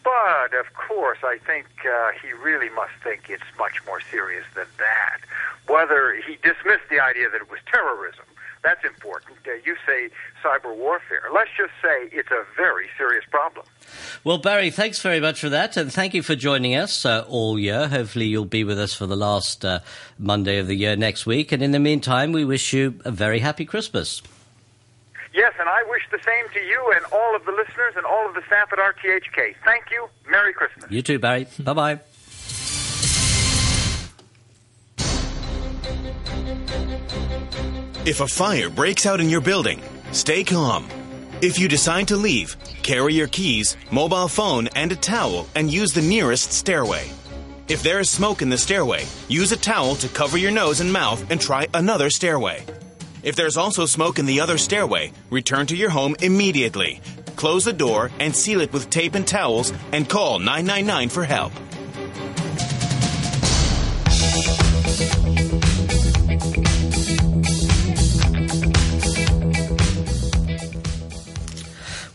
But, 0.03 0.53
of 0.53 0.73
course, 0.73 1.19
I 1.23 1.37
think 1.45 1.67
uh, 1.87 2.11
he 2.21 2.33
really 2.33 2.69
must 2.69 2.91
think 3.03 3.29
it's 3.29 3.43
much 3.57 3.83
more 3.85 4.01
serious 4.01 4.45
than 4.53 4.67
that. 4.77 5.19
Whether 5.67 6.15
he 6.15 6.35
dismissed 6.43 6.89
the 6.89 6.99
idea 6.99 7.29
that 7.29 7.41
it 7.41 7.49
was 7.49 7.59
terrorism, 7.71 8.25
that's 8.63 8.83
important. 8.85 9.37
Uh, 9.45 9.51
you 9.65 9.75
say 9.85 10.09
cyber 10.43 10.75
warfare. 10.75 11.23
Let's 11.33 11.49
just 11.57 11.73
say 11.81 12.09
it's 12.11 12.31
a 12.31 12.43
very 12.55 12.87
serious 12.97 13.25
problem. 13.29 13.65
Well, 14.23 14.37
Barry, 14.37 14.69
thanks 14.69 15.01
very 15.01 15.19
much 15.19 15.41
for 15.41 15.49
that, 15.49 15.75
and 15.77 15.91
thank 15.91 16.13
you 16.13 16.23
for 16.23 16.35
joining 16.35 16.75
us 16.75 17.05
uh, 17.05 17.25
all 17.27 17.59
year. 17.59 17.87
Hopefully, 17.87 18.25
you'll 18.25 18.45
be 18.45 18.63
with 18.63 18.79
us 18.79 18.93
for 18.93 19.05
the 19.05 19.17
last 19.17 19.65
uh, 19.65 19.79
Monday 20.17 20.57
of 20.57 20.67
the 20.67 20.75
year 20.75 20.95
next 20.95 21.25
week. 21.25 21.51
And 21.51 21.61
in 21.61 21.71
the 21.71 21.79
meantime, 21.79 22.31
we 22.31 22.45
wish 22.45 22.73
you 22.73 22.99
a 23.05 23.11
very 23.11 23.39
happy 23.39 23.65
Christmas. 23.65 24.21
Yes, 25.33 25.53
and 25.59 25.67
I 25.67 25.83
wish 25.89 26.03
the 26.11 26.19
same 26.23 26.47
to 26.53 26.59
you 26.59 26.93
and 26.95 27.03
all 27.11 27.35
of 27.35 27.43
the 27.45 27.51
listeners 27.51 27.95
and 27.97 28.05
all 28.05 28.27
of 28.27 28.35
the 28.35 28.43
staff 28.45 28.71
at 28.71 28.79
RTHK. 28.79 29.55
Thank 29.65 29.85
you. 29.91 30.07
Merry 30.29 30.53
Christmas. 30.53 30.89
You 30.91 31.01
too, 31.01 31.19
Barry. 31.19 31.47
bye 31.59 31.73
bye. 31.73 31.99
If 38.05 38.19
a 38.19 38.27
fire 38.27 38.69
breaks 38.69 39.05
out 39.05 39.21
in 39.21 39.29
your 39.29 39.39
building, 39.39 39.81
stay 40.11 40.43
calm. 40.43 40.89
If 41.39 41.57
you 41.57 41.69
decide 41.69 42.09
to 42.09 42.17
leave, 42.17 42.57
carry 42.81 43.13
your 43.13 43.29
keys, 43.29 43.77
mobile 43.91 44.27
phone, 44.27 44.67
and 44.75 44.91
a 44.91 44.97
towel 44.97 45.47
and 45.55 45.71
use 45.71 45.93
the 45.93 46.01
nearest 46.01 46.51
stairway. 46.51 47.09
If 47.69 47.81
there 47.81 48.01
is 48.01 48.09
smoke 48.09 48.41
in 48.41 48.49
the 48.49 48.57
stairway, 48.57 49.05
use 49.29 49.53
a 49.53 49.57
towel 49.57 49.95
to 49.95 50.09
cover 50.09 50.37
your 50.37 50.51
nose 50.51 50.81
and 50.81 50.91
mouth 50.91 51.31
and 51.31 51.39
try 51.39 51.69
another 51.73 52.09
stairway. 52.09 52.65
If 53.23 53.37
there's 53.37 53.55
also 53.55 53.85
smoke 53.85 54.19
in 54.19 54.25
the 54.25 54.41
other 54.41 54.57
stairway, 54.57 55.13
return 55.29 55.65
to 55.67 55.77
your 55.77 55.89
home 55.89 56.17
immediately. 56.21 56.99
Close 57.37 57.63
the 57.63 57.71
door 57.71 58.11
and 58.19 58.35
seal 58.35 58.59
it 58.59 58.73
with 58.73 58.89
tape 58.89 59.15
and 59.15 59.25
towels 59.25 59.71
and 59.93 60.09
call 60.09 60.39
999 60.39 61.07
for 61.07 61.23
help. 61.23 61.53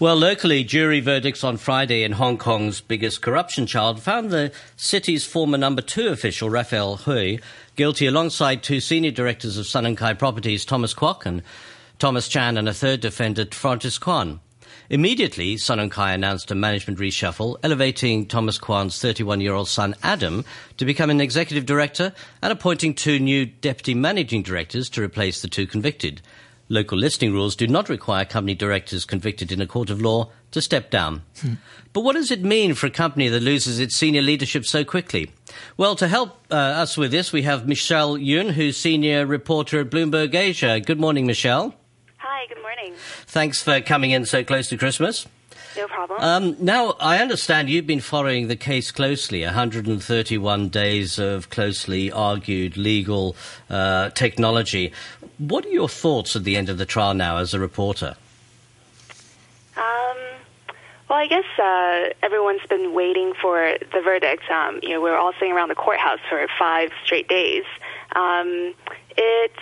Well, 0.00 0.14
locally, 0.14 0.62
jury 0.62 1.00
verdicts 1.00 1.42
on 1.42 1.56
Friday 1.56 2.04
in 2.04 2.12
Hong 2.12 2.38
Kong's 2.38 2.80
biggest 2.80 3.20
corruption 3.20 3.66
child 3.66 4.00
found 4.00 4.30
the 4.30 4.52
city's 4.76 5.24
former 5.24 5.58
number 5.58 5.82
two 5.82 6.06
official, 6.10 6.48
Rafael 6.48 6.98
Hui, 6.98 7.38
guilty 7.74 8.06
alongside 8.06 8.62
two 8.62 8.78
senior 8.78 9.10
directors 9.10 9.58
of 9.58 9.66
Sun 9.66 9.82
Hung 9.82 9.96
Kai 9.96 10.14
Properties, 10.14 10.64
Thomas 10.64 10.94
Kwok 10.94 11.26
and 11.26 11.42
Thomas 11.98 12.28
Chan, 12.28 12.56
and 12.56 12.68
a 12.68 12.72
third 12.72 13.00
defendant, 13.00 13.52
Francis 13.52 13.98
Kwan. 13.98 14.38
Immediately, 14.88 15.56
Sun 15.56 15.78
Hung 15.78 15.90
Kai 15.90 16.12
announced 16.12 16.52
a 16.52 16.54
management 16.54 17.00
reshuffle, 17.00 17.56
elevating 17.64 18.24
Thomas 18.24 18.56
Kwok's 18.56 19.02
31 19.02 19.40
year 19.40 19.54
old 19.54 19.66
son, 19.66 19.96
Adam, 20.04 20.44
to 20.76 20.84
become 20.84 21.10
an 21.10 21.20
executive 21.20 21.66
director 21.66 22.12
and 22.40 22.52
appointing 22.52 22.94
two 22.94 23.18
new 23.18 23.46
deputy 23.46 23.94
managing 23.94 24.44
directors 24.44 24.88
to 24.90 25.02
replace 25.02 25.42
the 25.42 25.48
two 25.48 25.66
convicted. 25.66 26.22
Local 26.68 26.98
listing 26.98 27.32
rules 27.32 27.56
do 27.56 27.66
not 27.66 27.88
require 27.88 28.24
company 28.24 28.54
directors 28.54 29.04
convicted 29.04 29.50
in 29.50 29.60
a 29.60 29.66
court 29.66 29.88
of 29.88 30.02
law 30.02 30.30
to 30.50 30.60
step 30.60 30.90
down. 30.90 31.22
But 31.92 32.02
what 32.02 32.14
does 32.14 32.30
it 32.30 32.42
mean 32.42 32.74
for 32.74 32.86
a 32.86 32.90
company 32.90 33.28
that 33.28 33.40
loses 33.40 33.80
its 33.80 33.96
senior 33.96 34.22
leadership 34.22 34.66
so 34.66 34.84
quickly? 34.84 35.30
Well, 35.76 35.96
to 35.96 36.08
help 36.08 36.38
uh, 36.50 36.54
us 36.54 36.96
with 36.96 37.10
this, 37.10 37.32
we 37.32 37.42
have 37.42 37.66
Michelle 37.66 38.18
Yun, 38.18 38.50
who's 38.50 38.76
senior 38.76 39.24
reporter 39.26 39.80
at 39.80 39.90
Bloomberg 39.90 40.34
Asia. 40.34 40.80
Good 40.80 41.00
morning, 41.00 41.26
Michelle. 41.26 41.74
Hi, 42.18 42.46
good 42.48 42.60
morning. 42.60 42.94
Thanks 43.26 43.62
for 43.62 43.80
coming 43.80 44.10
in 44.10 44.26
so 44.26 44.44
close 44.44 44.68
to 44.68 44.76
Christmas. 44.76 45.26
No 45.78 45.86
problem. 45.86 46.20
Um, 46.20 46.56
now, 46.58 46.96
I 46.98 47.18
understand 47.18 47.70
you've 47.70 47.86
been 47.86 48.00
following 48.00 48.48
the 48.48 48.56
case 48.56 48.90
closely 48.90 49.44
131 49.44 50.68
days 50.70 51.20
of 51.20 51.50
closely 51.50 52.10
argued 52.10 52.76
legal 52.76 53.36
uh, 53.70 54.10
technology. 54.10 54.92
What 55.38 55.64
are 55.66 55.70
your 55.70 55.88
thoughts 55.88 56.34
at 56.34 56.42
the 56.42 56.56
end 56.56 56.68
of 56.68 56.78
the 56.78 56.84
trial 56.84 57.14
now 57.14 57.36
as 57.36 57.54
a 57.54 57.60
reporter? 57.60 58.16
Um, 59.76 60.16
well, 61.08 61.20
I 61.20 61.28
guess 61.28 61.44
uh, 61.62 62.12
everyone's 62.24 62.66
been 62.68 62.92
waiting 62.92 63.34
for 63.40 63.78
the 63.92 64.00
verdict. 64.00 64.50
Um, 64.50 64.80
you 64.82 64.88
know, 64.88 65.00
we 65.00 65.10
were 65.10 65.16
all 65.16 65.32
sitting 65.34 65.52
around 65.52 65.68
the 65.68 65.76
courthouse 65.76 66.18
for 66.28 66.44
five 66.58 66.90
straight 67.04 67.28
days. 67.28 67.62
Um, 68.16 68.74
it 69.16 69.52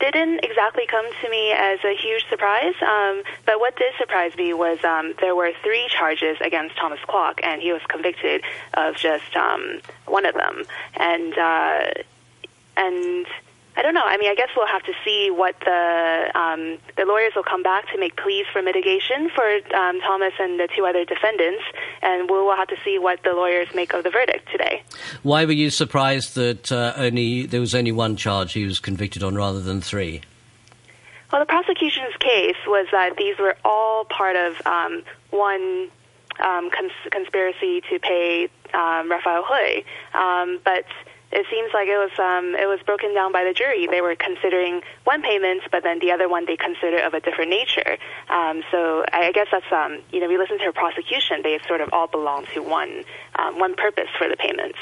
didn't 0.00 0.40
exactly 0.42 0.86
come 0.86 1.06
to 1.22 1.30
me 1.30 1.52
as 1.52 1.78
a 1.84 1.94
huge 1.94 2.26
surprise. 2.28 2.74
Um, 2.82 3.22
but 3.46 3.60
what 3.60 3.76
did 3.76 3.92
surprise 3.98 4.34
me 4.36 4.52
was 4.52 4.82
um, 4.84 5.14
there 5.20 5.36
were 5.36 5.52
three 5.62 5.86
charges 5.88 6.36
against 6.40 6.76
Thomas 6.76 7.00
Kwok, 7.08 7.40
and 7.42 7.62
he 7.62 7.72
was 7.72 7.82
convicted 7.88 8.42
of 8.74 8.96
just 8.96 9.36
um, 9.36 9.80
one 10.06 10.26
of 10.26 10.34
them. 10.34 10.64
And 10.94 11.38
uh, 11.38 11.90
and 12.76 13.26
I 13.76 13.82
don't 13.82 13.94
know. 13.94 14.04
I 14.04 14.16
mean, 14.16 14.30
I 14.30 14.34
guess 14.34 14.48
we'll 14.56 14.66
have 14.66 14.82
to 14.82 14.92
see 15.04 15.30
what 15.30 15.54
the 15.60 16.30
um, 16.34 16.78
the 16.96 17.04
lawyers 17.04 17.32
will 17.36 17.44
come 17.44 17.62
back 17.62 17.90
to 17.92 17.98
make 17.98 18.16
pleas 18.16 18.44
for 18.52 18.62
mitigation 18.62 19.30
for 19.34 19.44
um, 19.74 20.00
Thomas 20.00 20.32
and 20.38 20.58
the 20.58 20.68
two 20.76 20.84
other 20.84 21.04
defendants, 21.04 21.62
and 22.02 22.28
we'll, 22.28 22.46
we'll 22.46 22.56
have 22.56 22.68
to 22.68 22.76
see 22.84 22.98
what 22.98 23.22
the 23.22 23.32
lawyers 23.32 23.68
make 23.74 23.94
of 23.94 24.02
the 24.02 24.10
verdict 24.10 24.50
today. 24.50 24.82
Why 25.22 25.44
were 25.44 25.52
you 25.52 25.70
surprised 25.70 26.34
that 26.34 26.72
uh, 26.72 26.94
only 26.96 27.46
there 27.46 27.60
was 27.60 27.74
only 27.74 27.92
one 27.92 28.16
charge 28.16 28.54
he 28.54 28.64
was 28.64 28.80
convicted 28.80 29.22
on 29.22 29.36
rather 29.36 29.60
than 29.60 29.80
three? 29.80 30.22
Well, 31.32 31.40
the 31.40 31.46
prosecution's 31.46 32.16
case 32.18 32.56
was 32.66 32.88
that 32.90 33.16
these 33.16 33.38
were 33.38 33.56
all 33.64 34.04
part 34.04 34.34
of 34.34 34.66
um, 34.66 35.04
one 35.30 35.88
um, 36.40 36.70
cons- 36.70 37.08
conspiracy 37.12 37.82
to 37.88 38.00
pay 38.00 38.48
um, 38.74 39.10
Rafael 39.10 39.44
Hui, 39.46 39.82
um, 40.12 40.58
but 40.64 40.86
it 41.32 41.46
seems 41.50 41.70
like 41.72 41.86
it 41.86 41.96
was 41.96 42.10
um, 42.18 42.54
it 42.56 42.66
was 42.66 42.80
broken 42.84 43.14
down 43.14 43.32
by 43.32 43.44
the 43.44 43.52
jury. 43.52 43.86
They 43.86 44.00
were 44.00 44.16
considering 44.16 44.82
one 45.04 45.22
payment, 45.22 45.62
but 45.70 45.82
then 45.82 46.00
the 46.00 46.10
other 46.10 46.28
one 46.28 46.46
they 46.46 46.56
considered 46.56 47.00
of 47.00 47.14
a 47.14 47.20
different 47.20 47.50
nature. 47.50 47.98
Um, 48.28 48.62
so 48.70 49.04
I 49.12 49.30
guess 49.32 49.46
that's 49.52 49.70
um, 49.70 50.00
you 50.12 50.20
know 50.20 50.28
we 50.28 50.38
listen 50.38 50.58
to 50.58 50.68
a 50.68 50.72
prosecution. 50.72 51.42
They 51.42 51.58
sort 51.68 51.80
of 51.80 51.90
all 51.92 52.08
belong 52.08 52.46
to 52.54 52.62
one 52.62 53.04
um, 53.38 53.58
one 53.58 53.74
purpose 53.74 54.08
for 54.18 54.28
the 54.28 54.36
payments. 54.36 54.78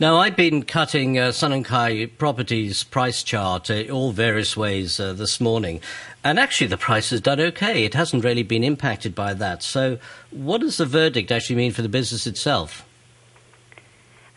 Now, 0.00 0.16
I've 0.16 0.34
been 0.34 0.64
cutting 0.64 1.16
uh, 1.16 1.30
Sun 1.30 1.52
Hung 1.52 1.62
Kai 1.62 2.06
Properties 2.06 2.82
price 2.82 3.22
chart 3.22 3.70
uh, 3.70 3.84
all 3.84 4.10
various 4.10 4.56
ways 4.56 4.98
uh, 4.98 5.12
this 5.12 5.40
morning, 5.40 5.80
and 6.24 6.40
actually 6.40 6.66
the 6.66 6.76
price 6.76 7.10
has 7.10 7.20
done 7.20 7.40
okay. 7.40 7.84
It 7.84 7.94
hasn't 7.94 8.24
really 8.24 8.42
been 8.42 8.64
impacted 8.64 9.14
by 9.14 9.32
that. 9.34 9.62
So, 9.62 9.98
what 10.30 10.60
does 10.60 10.78
the 10.78 10.86
verdict 10.86 11.30
actually 11.30 11.56
mean 11.56 11.72
for 11.72 11.82
the 11.82 11.88
business 11.88 12.26
itself? 12.26 12.84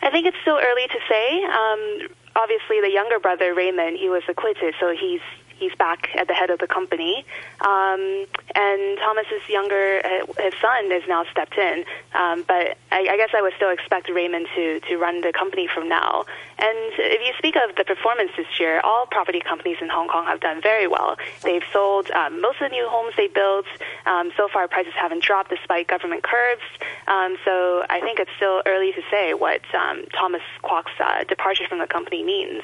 I 0.07 0.09
think 0.09 0.25
it's 0.25 0.37
still 0.41 0.55
early 0.55 0.87
to 0.87 0.99
say. 1.09 1.43
Um, 1.43 2.07
obviously, 2.37 2.79
the 2.79 2.89
younger 2.89 3.19
brother 3.19 3.53
Raymond, 3.53 3.97
he 3.99 4.07
was 4.07 4.23
acquitted, 4.29 4.73
so 4.79 4.95
he's 4.95 5.19
he's 5.57 5.73
back 5.75 6.09
at 6.15 6.27
the 6.27 6.33
head 6.33 6.49
of 6.49 6.59
the 6.59 6.67
company. 6.67 7.25
Um, 7.61 8.25
and 8.55 8.97
Thomas's 8.99 9.47
younger, 9.49 10.01
uh, 10.03 10.25
his 10.41 10.53
son, 10.61 10.91
is 10.91 11.03
now 11.07 11.25
stepped 11.31 11.57
in. 11.57 11.83
Um, 12.13 12.43
but 12.47 12.77
I, 12.91 13.07
I 13.11 13.17
guess 13.17 13.29
I 13.35 13.41
would 13.41 13.53
still 13.55 13.71
expect 13.71 14.09
Raymond 14.09 14.47
to 14.55 14.79
to 14.81 14.97
run 14.97 15.21
the 15.21 15.33
company 15.33 15.67
from 15.67 15.89
now. 15.89 16.25
And 16.59 16.93
if 16.97 17.21
you 17.25 17.33
speak 17.37 17.55
of 17.55 17.75
the 17.75 17.83
performance 17.83 18.31
this 18.35 18.59
year, 18.59 18.81
all 18.83 19.05
property 19.05 19.39
companies 19.39 19.77
in 19.81 19.89
Hong 19.89 20.07
Kong 20.07 20.25
have 20.25 20.39
done 20.39 20.61
very 20.61 20.87
well. 20.87 21.17
They've 21.43 21.63
sold 21.71 22.09
um, 22.11 22.41
most 22.41 22.61
of 22.61 22.69
the 22.69 22.75
new 22.75 22.87
homes 22.89 23.13
they 23.15 23.27
built. 23.27 23.65
Um, 24.05 24.31
so 24.35 24.47
far, 24.51 24.67
prices 24.67 24.93
haven't 24.95 25.23
dropped 25.23 25.49
despite 25.49 25.87
government 25.87 26.23
curbs. 26.23 26.63
Um, 27.07 27.37
so 27.45 27.83
I 27.89 27.99
think 28.01 28.19
it's 28.19 28.31
still 28.37 28.61
early 28.65 28.91
to 28.93 29.01
say 29.11 29.33
what 29.33 29.61
um, 29.75 30.05
Thomas 30.13 30.41
Kwok's 30.63 30.91
uh, 30.99 31.23
departure 31.25 31.65
from 31.67 31.79
the 31.79 31.87
company 31.87 32.23
means. 32.23 32.63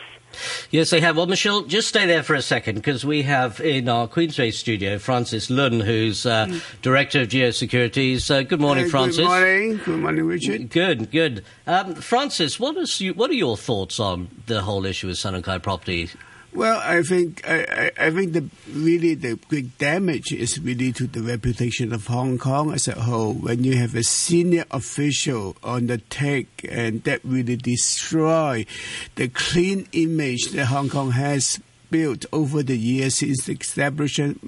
Yes, 0.72 0.90
they 0.90 1.02
have. 1.02 1.18
Well, 1.18 1.28
Michelle, 1.28 1.63
just 1.63 1.88
stay 1.88 2.06
there 2.06 2.24
for 2.24 2.36
a 2.36 2.42
second 2.42 2.75
because 2.75 3.06
we 3.06 3.24
have 3.24 3.60
in 3.60 3.90
our 3.90 4.08
Queensway 4.08 4.54
studio 4.54 4.98
Francis 5.00 5.50
Lun, 5.50 5.80
who's 5.80 6.25
uh, 6.25 6.60
Director 6.82 7.22
of 7.22 7.30
Geo 7.30 7.52
Securities. 7.52 8.30
Uh, 8.30 8.42
good 8.42 8.62
morning, 8.62 8.90
Francis. 8.90 9.20
Good 9.20 9.25
morning. 9.28 9.78
Good 9.86 10.00
morning, 10.00 10.25
Richard. 10.25 10.70
Good, 10.70 11.12
good. 11.12 11.44
Um, 11.68 11.96
Francis, 11.96 12.60
what, 12.60 12.78
is 12.78 13.00
you, 13.02 13.13
what 13.13 13.30
are 13.30 13.36
your 13.36 13.58
thoughts 13.58 14.00
on 14.00 14.30
the 14.48 14.62
whole 14.62 14.86
issue 14.86 15.08
with 15.08 15.18
Sun 15.18 15.34
Hung 15.34 15.44
Kai 15.44 15.58
property? 15.58 16.10
Well, 16.55 16.79
I 16.83 17.01
think 17.01 17.41
I, 17.50 17.91
I, 18.00 18.12
think 18.12 18.33
the 18.33 18.48
really 18.72 19.15
the 19.15 19.39
big 19.50 19.75
damage 19.79 20.31
is 20.31 20.60
really 20.60 20.91
to 20.93 21.07
the 21.07 21.24
reputation 21.24 21.91
of 21.91 22.05
Hong 22.05 22.38
Kong 22.38 22.72
as 22.72 22.88
a 22.88 22.93
whole. 22.93 23.33
When 23.33 23.63
you 23.63 23.75
have 23.77 23.95
a 23.95 24.03
senior 24.03 24.65
official 24.69 25.55
on 25.63 25.88
the 25.88 25.98
take, 25.98 26.63
and 26.69 27.03
that 27.05 27.22
really 27.24 27.55
destroy 27.55 28.67
the 29.15 29.29
clean 29.29 29.88
image 29.93 30.51
that 30.51 30.65
Hong 30.67 30.89
Kong 30.89 31.12
has 31.12 31.60
built 31.89 32.28
over 32.32 32.62
the 32.62 32.78
years 32.78 33.15
since 33.15 33.47
the 33.47 33.54
establishment 33.54 34.39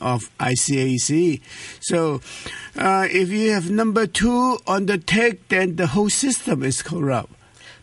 of 0.00 0.30
ICAC. 0.38 1.42
So, 1.80 2.22
uh, 2.76 3.06
if 3.10 3.28
you 3.28 3.52
have 3.52 3.70
number 3.70 4.06
two 4.06 4.58
on 4.66 4.86
the 4.86 4.96
take, 4.96 5.48
then 5.48 5.76
the 5.76 5.88
whole 5.88 6.10
system 6.10 6.62
is 6.62 6.80
corrupt. 6.80 7.32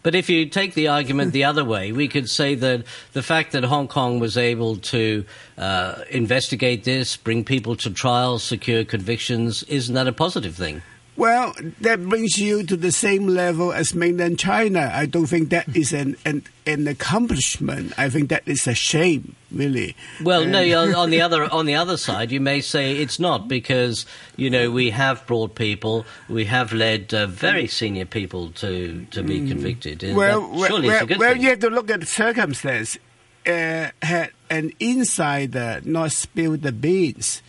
But 0.08 0.16
if 0.16 0.30
you 0.30 0.46
take 0.46 0.74
the 0.74 0.88
argument 0.88 1.34
the 1.34 1.44
other 1.44 1.66
way, 1.66 1.92
we 1.92 2.08
could 2.08 2.30
say 2.30 2.56
that 2.56 2.86
the 3.12 3.22
fact 3.22 3.52
that 3.52 3.66
Hong 3.66 3.90
Kong 3.90 4.20
was 4.20 4.38
able 4.38 4.78
to 4.78 5.26
uh, 5.58 5.96
investigate 6.10 6.86
this, 6.86 7.18
bring 7.18 7.44
people 7.44 7.76
to 7.76 7.90
trial, 7.90 8.40
secure 8.40 8.86
convictions, 8.86 9.64
isn't 9.64 9.94
that 9.96 10.08
a 10.08 10.14
positive 10.14 10.56
thing? 10.56 10.82
Well, 11.18 11.56
that 11.82 12.08
brings 12.08 12.38
you 12.38 12.62
to 12.64 12.78
the 12.78 12.92
same 12.92 13.26
level 13.28 13.74
as 13.74 13.96
mainland 13.96 14.38
China. 14.38 14.92
I 14.94 15.08
don't 15.08 15.26
think 15.26 15.50
that 15.50 15.76
is 15.76 15.92
an 15.92 16.16
an, 16.26 16.44
an 16.68 16.88
accomplishment. 16.88 17.94
I 17.98 18.08
think 18.10 18.30
that 18.30 18.44
is 18.48 18.68
a 18.68 18.76
shame, 18.76 19.36
really. 19.52 19.96
Well, 20.24 20.46
no. 20.46 20.60
On, 20.96 21.10
the 21.10 21.22
other 21.28 21.52
on 21.52 21.66
the 21.66 21.74
other 21.74 21.98
side, 21.98 22.32
you 22.32 22.40
may 22.40 22.62
say 22.62 22.98
it's 22.98 23.20
not 23.20 23.48
because 23.48 24.06
you 24.36 24.52
know 24.52 24.70
we 24.70 24.92
have 24.92 25.26
brought 25.26 25.56
people, 25.56 26.06
we 26.30 26.46
have 26.46 26.72
led 26.72 27.12
uh, 27.16 27.26
very 27.26 27.66
senior 27.66 28.06
people 28.06 28.52
to 28.52 29.06
to 29.10 29.24
be 29.24 29.48
convicted. 29.48 30.04
and 30.04 30.14
Mm. 30.14 30.16
well, 30.16 30.42
that 30.42 30.72
well, 30.72 30.82
well, 30.84 31.08
well, 31.18 31.36
you 31.38 31.50
have 31.50 31.60
to 31.62 31.70
look 31.72 31.90
at 31.90 32.02
the 32.02 32.06
circumstance. 32.06 32.98
Uh, 33.46 33.90
had 34.02 34.32
an 34.50 34.74
insider 34.80 35.80
not 35.86 36.12
spilled 36.12 36.62
the 36.64 36.72
beans, 36.74 37.42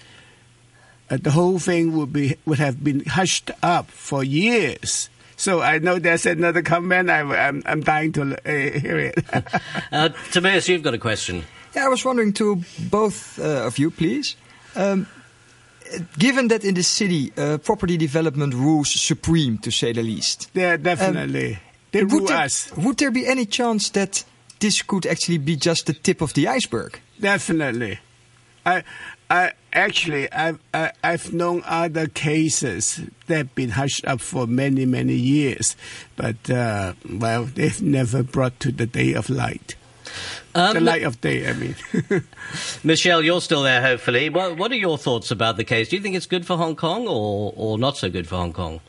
the 1.08 1.30
whole 1.30 1.58
thing 1.58 1.96
would 1.96 2.12
be 2.12 2.36
would 2.44 2.58
have 2.58 2.82
been 2.82 3.04
hushed 3.04 3.50
up 3.62 3.90
for 3.90 4.22
years. 4.22 5.10
So 5.36 5.60
I 5.62 5.78
know 5.78 5.98
there's 5.98 6.26
another 6.26 6.62
comment. 6.62 7.10
I, 7.10 7.20
I'm 7.20 7.62
I'm 7.64 7.80
dying 7.80 8.12
to 8.12 8.22
uh, 8.22 8.78
hear 8.78 8.98
it. 8.98 9.24
uh, 9.92 10.08
Tobias, 10.32 10.68
you've 10.68 10.82
got 10.82 10.94
a 10.94 10.98
question. 10.98 11.44
Yeah, 11.74 11.84
I 11.84 11.88
was 11.88 12.04
wondering 12.04 12.32
to 12.34 12.62
both 12.90 13.38
uh, 13.38 13.66
of 13.66 13.78
you, 13.78 13.90
please. 13.90 14.36
Um, 14.74 15.06
given 16.18 16.48
that 16.48 16.64
in 16.64 16.74
the 16.74 16.82
city, 16.82 17.32
uh, 17.36 17.58
property 17.58 17.96
development 17.96 18.54
rules 18.54 18.90
supreme, 18.90 19.58
to 19.58 19.70
say 19.70 19.92
the 19.92 20.02
least. 20.02 20.50
Yeah, 20.54 20.76
definitely. 20.76 21.58
they 21.92 22.02
would 22.04 22.12
rule 22.12 22.26
there, 22.26 22.38
us. 22.38 22.72
Would 22.76 22.98
there 22.98 23.10
be 23.10 23.26
any 23.26 23.46
chance 23.46 23.90
that 23.90 24.24
this 24.58 24.82
could 24.82 25.06
actually 25.06 25.38
be 25.38 25.56
just 25.56 25.86
the 25.86 25.92
tip 25.94 26.20
of 26.20 26.34
the 26.34 26.48
iceberg? 26.48 27.00
Definitely. 27.20 28.00
I, 28.66 28.82
I 29.30 29.52
actually, 29.72 30.30
I've, 30.32 30.58
I, 30.72 30.92
I've 31.02 31.32
known 31.32 31.62
other 31.66 32.06
cases 32.06 33.00
that 33.26 33.36
have 33.36 33.54
been 33.54 33.70
hushed 33.70 34.06
up 34.06 34.20
for 34.20 34.46
many, 34.46 34.86
many 34.86 35.14
years, 35.14 35.76
but 36.16 36.50
uh, 36.50 36.94
well, 37.10 37.44
they've 37.44 37.80
never 37.82 38.22
brought 38.22 38.58
to 38.60 38.72
the 38.72 38.86
day 38.86 39.14
of 39.14 39.30
light. 39.30 39.74
Um, 40.54 40.74
the 40.74 40.80
light 40.80 41.02
of 41.02 41.20
day, 41.20 41.48
I 41.48 41.52
mean. 41.52 41.76
Michelle, 42.84 43.22
you're 43.22 43.40
still 43.40 43.62
there, 43.62 43.82
hopefully. 43.82 44.30
What, 44.30 44.56
what 44.56 44.72
are 44.72 44.76
your 44.76 44.98
thoughts 44.98 45.30
about 45.30 45.56
the 45.56 45.64
case? 45.64 45.88
Do 45.88 45.96
you 45.96 46.02
think 46.02 46.16
it's 46.16 46.26
good 46.26 46.46
for 46.46 46.56
Hong 46.56 46.74
Kong 46.74 47.06
or, 47.06 47.52
or 47.56 47.78
not 47.78 47.96
so 47.96 48.10
good 48.10 48.26
for 48.26 48.36
Hong 48.36 48.52
Kong? 48.52 48.80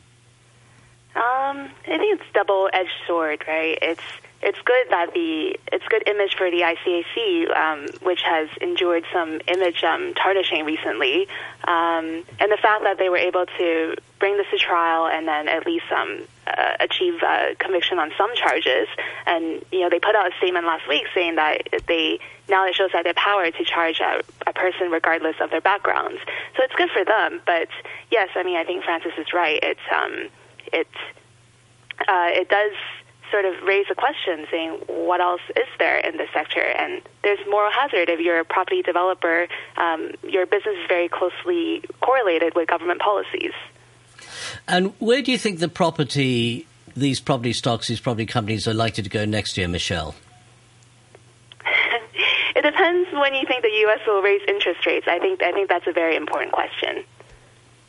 Um, 1.14 1.68
I 1.86 1.98
think 1.98 2.20
it's 2.20 2.32
double-edged 2.32 2.90
sword, 3.06 3.44
right? 3.46 3.78
It's 3.82 4.02
it's 4.42 4.60
good 4.62 4.86
that 4.88 5.12
the 5.12 5.58
it's 5.70 5.84
good 5.88 6.08
image 6.08 6.34
for 6.36 6.50
the 6.50 6.60
ICAC, 6.60 7.54
um, 7.54 7.86
which 8.02 8.22
has 8.22 8.48
endured 8.60 9.04
some 9.12 9.40
image 9.46 9.84
um, 9.84 10.14
tarnishing 10.14 10.64
recently, 10.64 11.28
um, 11.64 12.24
and 12.38 12.50
the 12.50 12.58
fact 12.60 12.84
that 12.84 12.96
they 12.98 13.10
were 13.10 13.18
able 13.18 13.44
to 13.58 13.96
bring 14.18 14.38
this 14.38 14.46
to 14.50 14.56
trial 14.56 15.06
and 15.06 15.28
then 15.28 15.48
at 15.48 15.66
least 15.66 15.84
um, 15.92 16.22
uh, 16.46 16.72
achieve 16.80 17.22
uh, 17.22 17.54
conviction 17.58 17.98
on 17.98 18.12
some 18.16 18.34
charges. 18.34 18.88
And 19.26 19.62
you 19.72 19.80
know, 19.80 19.90
they 19.90 19.98
put 19.98 20.14
out 20.14 20.32
a 20.32 20.36
statement 20.38 20.64
last 20.64 20.88
week 20.88 21.04
saying 21.14 21.36
that 21.36 21.62
they 21.86 22.18
now 22.48 22.66
it 22.66 22.74
shows 22.74 22.90
that 22.92 23.06
have 23.06 23.16
power 23.16 23.50
to 23.50 23.64
charge 23.64 24.00
a, 24.00 24.22
a 24.46 24.52
person 24.54 24.90
regardless 24.90 25.36
of 25.40 25.50
their 25.50 25.60
background. 25.60 26.18
So 26.56 26.62
it's 26.62 26.74
good 26.74 26.90
for 26.90 27.04
them. 27.04 27.42
But 27.44 27.68
yes, 28.10 28.30
I 28.34 28.42
mean, 28.42 28.56
I 28.56 28.64
think 28.64 28.84
Francis 28.84 29.12
is 29.18 29.34
right. 29.34 29.60
It's 29.62 29.80
um, 29.94 30.28
it 30.72 30.88
uh, 32.08 32.30
it 32.32 32.48
does 32.48 32.72
sort 33.30 33.44
of 33.44 33.54
raise 33.62 33.86
a 33.90 33.94
question 33.94 34.46
saying 34.50 34.72
what 34.86 35.20
else 35.20 35.40
is 35.56 35.66
there 35.78 35.98
in 35.98 36.16
this 36.16 36.28
sector 36.32 36.60
and 36.60 37.02
there's 37.22 37.38
moral 37.48 37.70
hazard 37.72 38.08
if 38.08 38.20
you're 38.20 38.40
a 38.40 38.44
property 38.44 38.82
developer 38.82 39.46
um, 39.76 40.10
your 40.22 40.46
business 40.46 40.76
is 40.80 40.88
very 40.88 41.08
closely 41.08 41.82
correlated 42.00 42.54
with 42.54 42.68
government 42.68 43.00
policies 43.00 43.52
And 44.68 44.92
where 44.98 45.22
do 45.22 45.32
you 45.32 45.38
think 45.38 45.58
the 45.58 45.68
property, 45.68 46.66
these 46.96 47.20
property 47.20 47.52
stocks, 47.52 47.88
these 47.88 48.00
property 48.00 48.26
companies 48.26 48.66
are 48.68 48.74
likely 48.74 49.02
to 49.02 49.10
go 49.10 49.24
next 49.24 49.56
year, 49.56 49.68
Michelle? 49.68 50.14
it 52.56 52.62
depends 52.62 53.08
when 53.12 53.34
you 53.34 53.46
think 53.46 53.62
the 53.62 53.76
U.S. 53.86 54.00
will 54.06 54.22
raise 54.22 54.42
interest 54.48 54.86
rates 54.86 55.06
I 55.08 55.18
think 55.18 55.42
I 55.42 55.52
think 55.52 55.68
that's 55.68 55.86
a 55.86 55.92
very 55.92 56.16
important 56.16 56.52
question 56.52 57.04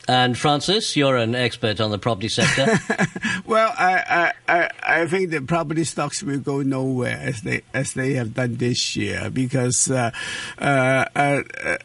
And 0.07 0.37
Francis, 0.37 0.95
you're 0.95 1.15
an 1.15 1.35
expert 1.35 1.79
on 1.79 1.91
the 1.91 1.99
property 1.99 2.27
sector. 2.27 2.65
well, 3.45 3.71
I, 3.77 4.33
I, 4.47 4.69
I 4.81 5.07
think 5.07 5.29
the 5.29 5.41
property 5.41 5.83
stocks 5.83 6.23
will 6.23 6.39
go 6.39 6.61
nowhere 6.61 7.19
as 7.21 7.41
they 7.41 7.61
as 7.73 7.93
they 7.93 8.13
have 8.13 8.33
done 8.33 8.55
this 8.55 8.95
year 8.95 9.29
because 9.29 9.91
uh, 9.91 10.11
uh, 10.57 11.05
uh, 11.15 11.41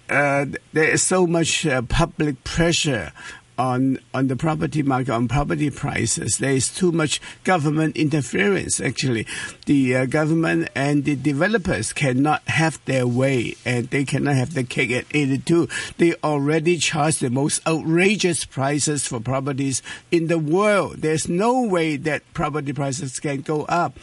uh 0.08 0.46
there 0.72 0.90
is 0.90 1.02
so 1.02 1.26
much 1.26 1.66
uh, 1.66 1.82
public 1.82 2.42
pressure 2.42 3.12
on 3.58 3.98
on 4.12 4.28
the 4.28 4.36
property 4.36 4.82
market 4.82 5.12
on 5.12 5.28
property 5.28 5.70
prices. 5.70 6.38
There 6.38 6.52
is 6.52 6.72
too 6.72 6.92
much 6.92 7.20
government 7.44 7.96
interference. 7.96 8.80
Actually, 8.80 9.26
the 9.66 9.96
uh, 9.96 10.06
government 10.06 10.68
and 10.74 11.04
the 11.04 11.16
developers 11.16 11.92
cannot 11.92 12.46
have 12.48 12.84
their 12.84 13.06
way, 13.06 13.56
and 13.64 13.88
they 13.90 14.04
cannot 14.04 14.36
have 14.36 14.54
the 14.54 14.64
cake 14.64 14.90
at 14.90 15.06
82. 15.12 15.68
They 15.98 16.14
already 16.22 16.78
charge 16.78 17.18
the 17.18 17.30
most 17.30 17.66
outrageous 17.66 18.44
prices 18.44 19.06
for 19.06 19.20
properties 19.20 19.82
in 20.10 20.26
the 20.26 20.38
world. 20.38 20.98
There's 20.98 21.28
no 21.28 21.62
way 21.62 21.96
that 21.96 22.22
property 22.34 22.72
prices 22.72 23.18
can 23.18 23.40
go 23.40 23.64
up. 23.64 23.98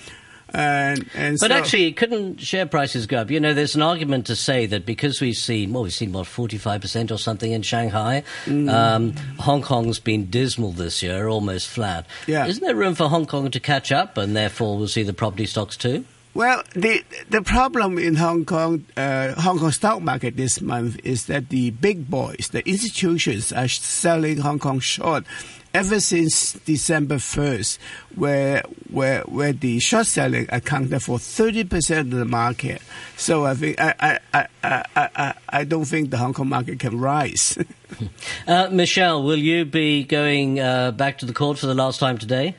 And, 0.53 1.09
and 1.15 1.39
but 1.39 1.49
so, 1.49 1.55
actually, 1.55 1.91
couldn't 1.93 2.39
share 2.39 2.67
prices 2.67 3.07
go 3.07 3.17
up? 3.17 3.31
You 3.31 3.39
know, 3.39 3.53
there's 3.53 3.75
an 3.75 3.81
argument 3.81 4.27
to 4.27 4.35
say 4.35 4.67
that 4.67 4.85
because 4.85 5.19
we've 5.19 5.35
seen, 5.35 5.73
well, 5.73 5.83
we've 5.83 5.93
seen 5.93 6.11
what 6.11 6.27
45% 6.27 7.09
or 7.09 7.17
something 7.17 7.51
in 7.51 7.63
Shanghai. 7.63 8.23
Mm. 8.45 8.71
Um, 8.71 9.15
Hong 9.39 9.63
Kong's 9.63 9.99
been 9.99 10.29
dismal 10.29 10.71
this 10.71 11.01
year, 11.01 11.27
almost 11.27 11.67
flat. 11.67 12.05
Yeah. 12.27 12.45
Isn't 12.45 12.63
there 12.63 12.75
room 12.75 12.93
for 12.93 13.09
Hong 13.09 13.25
Kong 13.25 13.49
to 13.49 13.59
catch 13.59 13.91
up, 13.91 14.17
and 14.17 14.35
therefore 14.35 14.77
we'll 14.77 14.87
see 14.87 15.03
the 15.03 15.13
property 15.13 15.47
stocks 15.47 15.75
too? 15.75 16.05
Well, 16.35 16.63
the 16.73 17.03
the 17.29 17.43
problem 17.43 17.99
in 17.99 18.15
Hong 18.15 18.43
Kong, 18.45 18.85
uh, 18.97 19.39
Hong 19.39 19.59
Kong 19.59 19.71
stock 19.71 20.01
market 20.01 20.35
this 20.35 20.61
month 20.61 20.99
is 21.03 21.27
that 21.27 21.49
the 21.49 21.69
big 21.69 22.09
boys, 22.09 22.49
the 22.51 22.67
institutions, 22.67 23.53
are 23.53 23.67
selling 23.67 24.37
Hong 24.37 24.57
Kong 24.57 24.79
short 24.79 25.25
ever 25.73 25.99
since 25.99 26.53
December 26.53 27.15
1st, 27.15 27.79
where, 28.15 28.63
where, 28.91 29.21
where 29.21 29.53
the 29.53 29.79
short 29.79 30.05
selling 30.05 30.45
accounted 30.49 31.01
for 31.01 31.17
30% 31.17 31.99
of 31.99 32.09
the 32.12 32.25
market. 32.25 32.81
So 33.17 33.45
I 33.45 33.55
think, 33.55 33.81
I, 33.81 34.19
I, 34.33 34.47
I, 34.63 34.86
I, 34.95 35.33
I 35.49 35.63
don't 35.63 35.86
think 35.86 36.12
the 36.12 36.17
Hong 36.17 36.33
Kong 36.33 36.49
market 36.49 36.79
can 36.79 36.99
rise. 36.99 37.57
uh, 38.47 38.69
Michelle, 38.71 39.23
will 39.23 39.39
you 39.39 39.65
be 39.65 40.03
going 40.03 40.59
uh, 40.59 40.91
back 40.91 41.17
to 41.19 41.25
the 41.25 41.33
court 41.33 41.57
for 41.57 41.65
the 41.65 41.75
last 41.75 41.99
time 41.99 42.17
today? 42.17 42.55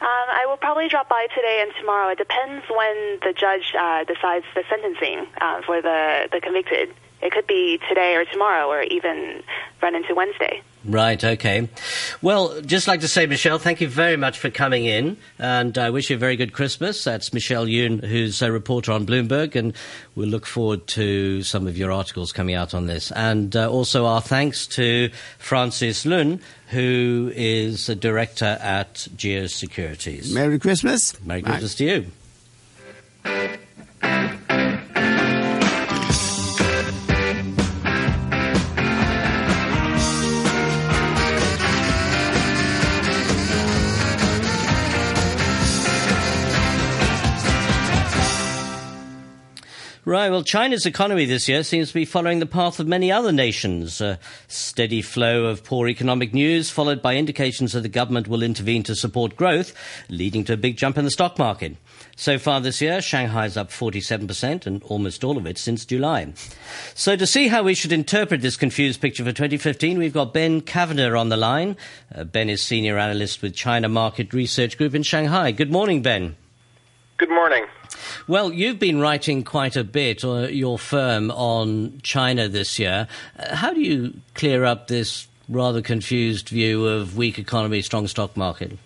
Um, 0.00 0.26
I 0.30 0.46
will 0.46 0.56
probably 0.56 0.88
drop 0.88 1.08
by 1.08 1.26
today 1.34 1.64
and 1.66 1.72
tomorrow. 1.80 2.12
It 2.12 2.18
depends 2.18 2.64
when 2.70 3.18
the 3.22 3.34
judge 3.36 3.74
uh, 3.76 4.04
decides 4.04 4.44
the 4.54 4.62
sentencing 4.70 5.26
uh, 5.40 5.62
for 5.62 5.82
the, 5.82 6.28
the 6.30 6.40
convicted. 6.40 6.94
It 7.20 7.32
could 7.32 7.46
be 7.46 7.78
today 7.88 8.14
or 8.14 8.24
tomorrow, 8.24 8.68
or 8.68 8.82
even 8.82 9.42
run 9.82 9.94
into 9.94 10.14
Wednesday. 10.14 10.62
Right, 10.84 11.22
okay. 11.22 11.68
Well, 12.22 12.60
just 12.62 12.86
like 12.86 13.00
to 13.00 13.08
say, 13.08 13.26
Michelle, 13.26 13.58
thank 13.58 13.80
you 13.80 13.88
very 13.88 14.16
much 14.16 14.38
for 14.38 14.48
coming 14.48 14.84
in, 14.84 15.16
and 15.38 15.76
I 15.76 15.90
wish 15.90 16.10
you 16.10 16.16
a 16.16 16.18
very 16.18 16.36
good 16.36 16.52
Christmas. 16.52 17.02
That's 17.02 17.32
Michelle 17.32 17.66
Yun, 17.68 17.98
who's 17.98 18.40
a 18.40 18.52
reporter 18.52 18.92
on 18.92 19.04
Bloomberg, 19.04 19.56
and 19.56 19.74
we'll 20.14 20.28
look 20.28 20.46
forward 20.46 20.86
to 20.88 21.42
some 21.42 21.66
of 21.66 21.76
your 21.76 21.90
articles 21.90 22.32
coming 22.32 22.54
out 22.54 22.74
on 22.74 22.86
this. 22.86 23.10
And 23.12 23.56
uh, 23.56 23.68
also 23.68 24.06
our 24.06 24.20
thanks 24.20 24.66
to 24.68 25.10
Francis 25.38 26.06
Lun, 26.06 26.40
who 26.68 27.32
is 27.34 27.88
a 27.88 27.96
director 27.96 28.58
at 28.60 29.08
Geos 29.16 29.52
Securities. 29.54 30.32
Merry 30.32 30.58
Christmas. 30.58 31.20
Merry 31.22 31.42
Christmas 31.42 31.74
Bye. 31.74 31.78
to 31.78 31.84
you. 31.84 32.06
Right, 50.08 50.30
well, 50.30 50.42
China's 50.42 50.86
economy 50.86 51.26
this 51.26 51.50
year 51.50 51.62
seems 51.62 51.88
to 51.88 51.94
be 51.94 52.06
following 52.06 52.38
the 52.38 52.46
path 52.46 52.80
of 52.80 52.86
many 52.86 53.12
other 53.12 53.30
nations. 53.30 54.00
A 54.00 54.18
steady 54.46 55.02
flow 55.02 55.44
of 55.44 55.64
poor 55.64 55.86
economic 55.86 56.32
news, 56.32 56.70
followed 56.70 57.02
by 57.02 57.16
indications 57.16 57.74
that 57.74 57.82
the 57.82 57.90
government 57.90 58.26
will 58.26 58.42
intervene 58.42 58.82
to 58.84 58.94
support 58.94 59.36
growth, 59.36 59.74
leading 60.08 60.44
to 60.44 60.54
a 60.54 60.56
big 60.56 60.78
jump 60.78 60.96
in 60.96 61.04
the 61.04 61.10
stock 61.10 61.38
market. 61.38 61.76
So 62.16 62.38
far 62.38 62.58
this 62.62 62.80
year, 62.80 63.02
Shanghai's 63.02 63.58
up 63.58 63.68
47%, 63.68 64.66
and 64.66 64.82
almost 64.84 65.24
all 65.24 65.36
of 65.36 65.44
it 65.44 65.58
since 65.58 65.84
July. 65.84 66.32
So, 66.94 67.14
to 67.14 67.26
see 67.26 67.48
how 67.48 67.62
we 67.62 67.74
should 67.74 67.92
interpret 67.92 68.40
this 68.40 68.56
confused 68.56 69.02
picture 69.02 69.24
for 69.24 69.32
2015, 69.32 69.98
we've 69.98 70.14
got 70.14 70.32
Ben 70.32 70.62
Cavender 70.62 71.18
on 71.18 71.28
the 71.28 71.36
line. 71.36 71.76
Uh, 72.14 72.24
ben 72.24 72.48
is 72.48 72.62
senior 72.62 72.96
analyst 72.96 73.42
with 73.42 73.54
China 73.54 73.90
Market 73.90 74.32
Research 74.32 74.78
Group 74.78 74.94
in 74.94 75.02
Shanghai. 75.02 75.50
Good 75.50 75.70
morning, 75.70 76.00
Ben. 76.00 76.34
Good 77.18 77.28
morning. 77.28 77.66
Well, 78.26 78.52
you've 78.52 78.78
been 78.78 79.00
writing 79.00 79.44
quite 79.44 79.76
a 79.76 79.84
bit, 79.84 80.24
uh, 80.24 80.48
your 80.48 80.78
firm, 80.78 81.30
on 81.30 82.00
China 82.02 82.48
this 82.48 82.78
year. 82.78 83.08
Uh, 83.38 83.56
how 83.56 83.72
do 83.72 83.80
you 83.80 84.20
clear 84.34 84.64
up 84.64 84.88
this 84.88 85.28
rather 85.48 85.82
confused 85.82 86.48
view 86.48 86.86
of 86.86 87.16
weak 87.16 87.38
economy, 87.38 87.82
strong 87.82 88.06
stock 88.06 88.36
market? 88.36 88.78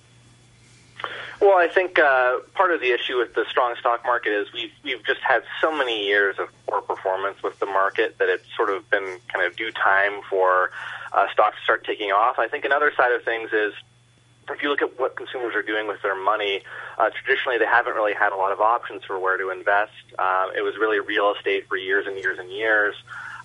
Well, 1.41 1.59
I 1.59 1.67
think 1.67 1.99
uh, 1.99 2.39
part 2.55 2.71
of 2.71 2.81
the 2.81 2.93
issue 2.93 3.19
with 3.19 3.35
the 3.35 3.45
strong 3.51 3.75
stock 3.81 4.05
market 4.05 4.31
is 4.31 4.53
we've 4.53 4.71
we've 4.85 5.05
just 5.05 5.21
had 5.23 5.43
so 5.61 5.77
many 5.77 6.07
years 6.07 6.39
of 6.39 6.49
poor 6.69 6.81
performance 6.83 7.43
with 7.43 7.59
the 7.59 7.67
market 7.67 8.17
that 8.19 8.29
it's 8.29 8.45
sort 8.57 8.71
of 8.71 8.89
been 8.91 9.19
kind 9.27 9.45
of 9.45 9.57
due 9.57 9.73
time 9.73 10.21
for 10.31 10.71
uh, 11.13 11.27
stocks 11.33 11.57
to 11.57 11.65
start 11.65 11.85
taking 11.85 12.13
off. 12.13 12.39
I 12.39 12.47
think 12.47 12.65
another 12.65 12.93
side 12.97 13.11
of 13.11 13.25
things 13.25 13.53
is 13.53 13.75
if 14.51 14.63
you 14.63 14.69
look 14.69 14.83
at 14.83 14.99
what 14.99 15.17
consumers 15.17 15.55
are 15.55 15.63
doing 15.63 15.87
with 15.87 16.03
their 16.03 16.17
money, 16.17 16.63
uh, 16.99 17.11
traditionally 17.11 17.59
they 17.59 17.67
haven't 17.67 17.95
really 17.95 18.15
had 18.15 18.33
a 18.33 18.37
lot 18.37 18.53
of 18.53 18.61
options 18.61 19.05
for 19.05 19.19
where 19.19 19.37
to 19.37 19.51
invest. 19.51 19.93
Uh, 20.19 20.49
it 20.57 20.63
was 20.63 20.77
really 20.77 21.01
real 21.01 21.33
estate 21.35 21.69
for 21.69 21.77
years 21.77 22.07
and 22.07 22.17
years 22.17 22.39
and 22.39 22.51
years. 22.51 22.95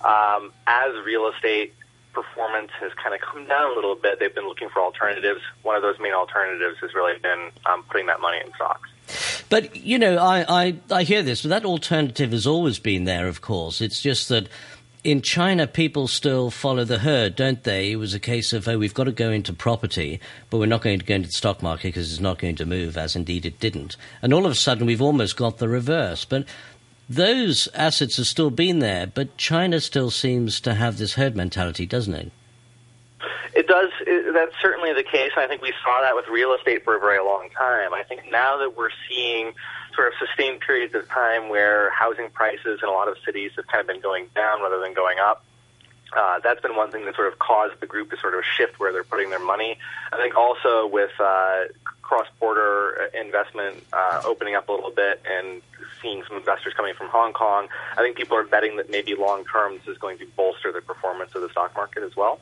Um, 0.03 0.51
as 0.65 0.93
real 1.05 1.27
estate 1.27 1.73
performance 2.13 2.71
has 2.79 2.91
kind 2.93 3.13
of 3.13 3.21
come 3.21 3.45
down 3.45 3.71
a 3.71 3.75
little 3.75 3.95
bit, 3.95 4.19
they've 4.19 4.33
been 4.33 4.47
looking 4.47 4.69
for 4.69 4.81
alternatives. 4.81 5.41
One 5.61 5.75
of 5.75 5.83
those 5.83 5.99
main 5.99 6.13
alternatives 6.13 6.77
has 6.81 6.93
really 6.93 7.19
been 7.19 7.51
um, 7.65 7.83
putting 7.83 8.07
that 8.07 8.19
money 8.21 8.39
in 8.43 8.51
stocks. 8.53 8.89
But 9.49 9.75
you 9.75 9.97
know, 9.97 10.17
I, 10.17 10.45
I 10.49 10.75
I 10.91 11.03
hear 11.03 11.23
this, 11.23 11.43
but 11.43 11.49
that 11.49 11.63
alternative 11.63 12.31
has 12.31 12.45
always 12.45 12.79
been 12.79 13.05
there. 13.05 13.27
Of 13.27 13.39
course, 13.39 13.79
it's 13.79 14.01
just 14.01 14.27
that 14.29 14.49
in 15.03 15.21
China, 15.21 15.67
people 15.67 16.07
still 16.07 16.51
follow 16.51 16.83
the 16.83 16.99
herd, 16.99 17.35
don't 17.35 17.63
they? 17.63 17.91
It 17.91 17.95
was 17.97 18.13
a 18.13 18.19
case 18.19 18.51
of, 18.51 18.67
oh, 18.67 18.77
we've 18.77 18.93
got 18.93 19.05
to 19.05 19.11
go 19.11 19.31
into 19.31 19.53
property, 19.53 20.19
but 20.49 20.57
we're 20.57 20.65
not 20.65 20.81
going 20.81 20.99
to 20.99 21.05
go 21.05 21.15
into 21.15 21.27
the 21.27 21.33
stock 21.33 21.61
market 21.61 21.89
because 21.89 22.11
it's 22.11 22.21
not 22.21 22.39
going 22.39 22.55
to 22.57 22.65
move, 22.65 22.97
as 22.97 23.15
indeed 23.15 23.45
it 23.45 23.59
didn't. 23.59 23.95
And 24.21 24.33
all 24.33 24.45
of 24.45 24.51
a 24.51 24.55
sudden, 24.55 24.85
we've 24.85 25.01
almost 25.01 25.37
got 25.37 25.59
the 25.59 25.69
reverse. 25.69 26.25
But 26.25 26.45
those 27.09 27.69
assets 27.73 28.17
have 28.17 28.27
still 28.27 28.49
been 28.49 28.79
there, 28.79 29.07
but 29.07 29.37
China 29.37 29.79
still 29.79 30.11
seems 30.11 30.59
to 30.61 30.73
have 30.73 30.97
this 30.97 31.13
herd 31.13 31.35
mentality, 31.35 31.85
doesn't 31.85 32.13
it? 32.13 32.31
It 33.53 33.67
does. 33.67 33.89
It, 34.01 34.33
that's 34.33 34.55
certainly 34.61 34.93
the 34.93 35.03
case. 35.03 35.31
I 35.37 35.47
think 35.47 35.61
we 35.61 35.73
saw 35.83 36.01
that 36.01 36.15
with 36.15 36.27
real 36.27 36.53
estate 36.53 36.83
for 36.83 36.95
a 36.95 36.99
very 36.99 37.19
long 37.19 37.49
time. 37.57 37.93
I 37.93 38.03
think 38.03 38.23
now 38.31 38.57
that 38.57 38.75
we're 38.75 38.89
seeing 39.09 39.53
sort 39.97 40.13
of 40.13 40.13
sustained 40.19 40.61
periods 40.61 40.93
of 40.93 41.09
time 41.09 41.49
where 41.49 41.89
housing 41.89 42.29
prices 42.29 42.79
in 42.81 42.87
a 42.87 42.91
lot 42.91 43.09
of 43.09 43.17
cities 43.25 43.51
have 43.57 43.65
kind 43.67 43.81
of 43.81 43.87
been 43.87 43.99
going 43.99 44.27
down 44.35 44.61
rather 44.61 44.79
than 44.79 44.93
going 44.93 45.17
up. 45.19 45.43
Uh, 46.15 46.39
that's 46.41 46.61
been 46.61 46.75
one 46.75 46.91
thing 46.91 47.03
that 47.05 47.15
sort 47.15 47.31
of 47.33 47.37
caused 47.39 47.77
the 47.81 47.87
group 47.87 48.09
to 48.11 48.17
sort 48.17 48.33
of 48.33 48.43
shift 48.45 48.79
where 48.79 48.93
they're 48.93 49.03
putting 49.03 49.29
their 49.29 49.43
money. 49.43 49.77
I 50.13 50.17
think 50.17 50.37
also 50.37 50.87
with 50.87 51.11
uh, 51.19 51.65
cross-border 52.01 53.09
investment 53.19 53.83
uh, 53.91 54.21
opening 54.23 54.55
up 54.55 54.69
a 54.69 54.71
little 54.71 54.91
bit 54.91 55.21
and 55.29 55.61
seeing 56.01 56.23
some 56.27 56.37
investors 56.37 56.73
coming 56.75 56.93
from 56.93 57.09
Hong 57.09 57.33
Kong, 57.33 57.67
I 57.97 58.01
think 58.01 58.15
people 58.15 58.37
are 58.37 58.45
betting 58.45 58.77
that 58.77 58.89
maybe 58.89 59.15
long 59.15 59.43
term 59.45 59.73
this 59.79 59.87
is 59.87 59.97
going 59.97 60.19
to 60.19 60.27
bolster 60.37 60.71
the 60.71 60.81
performance 60.81 61.35
of 61.35 61.41
the 61.41 61.49
stock 61.49 61.75
market 61.75 62.03
as 62.03 62.15
well. 62.15 62.39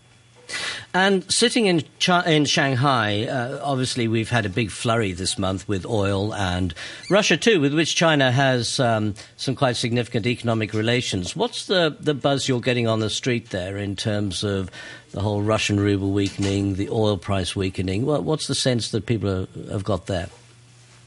And 0.95 1.29
sitting 1.29 1.65
in 1.65 1.83
in 2.25 2.45
Shanghai, 2.45 3.25
uh, 3.25 3.59
obviously 3.61 4.07
we've 4.07 4.29
had 4.29 4.45
a 4.45 4.49
big 4.49 4.71
flurry 4.71 5.11
this 5.11 5.37
month 5.37 5.67
with 5.67 5.85
oil 5.85 6.33
and 6.33 6.73
Russia 7.09 7.35
too, 7.35 7.59
with 7.59 7.73
which 7.73 7.95
China 7.95 8.31
has 8.31 8.79
um, 8.79 9.13
some 9.35 9.55
quite 9.55 9.75
significant 9.75 10.25
economic 10.25 10.73
relations. 10.73 11.35
What's 11.35 11.65
the 11.65 11.97
the 11.99 12.13
buzz 12.13 12.47
you're 12.47 12.61
getting 12.61 12.87
on 12.87 13.01
the 13.01 13.09
street 13.09 13.49
there 13.49 13.75
in 13.75 13.97
terms 13.97 14.45
of 14.45 14.71
the 15.11 15.19
whole 15.19 15.41
Russian 15.41 15.81
ruble 15.81 16.13
weakening, 16.13 16.75
the 16.75 16.87
oil 16.87 17.17
price 17.17 17.57
weakening? 17.57 18.05
What, 18.05 18.23
what's 18.23 18.47
the 18.47 18.55
sense 18.55 18.91
that 18.91 19.05
people 19.05 19.29
are, 19.29 19.47
have 19.69 19.83
got 19.83 20.05
there? 20.05 20.29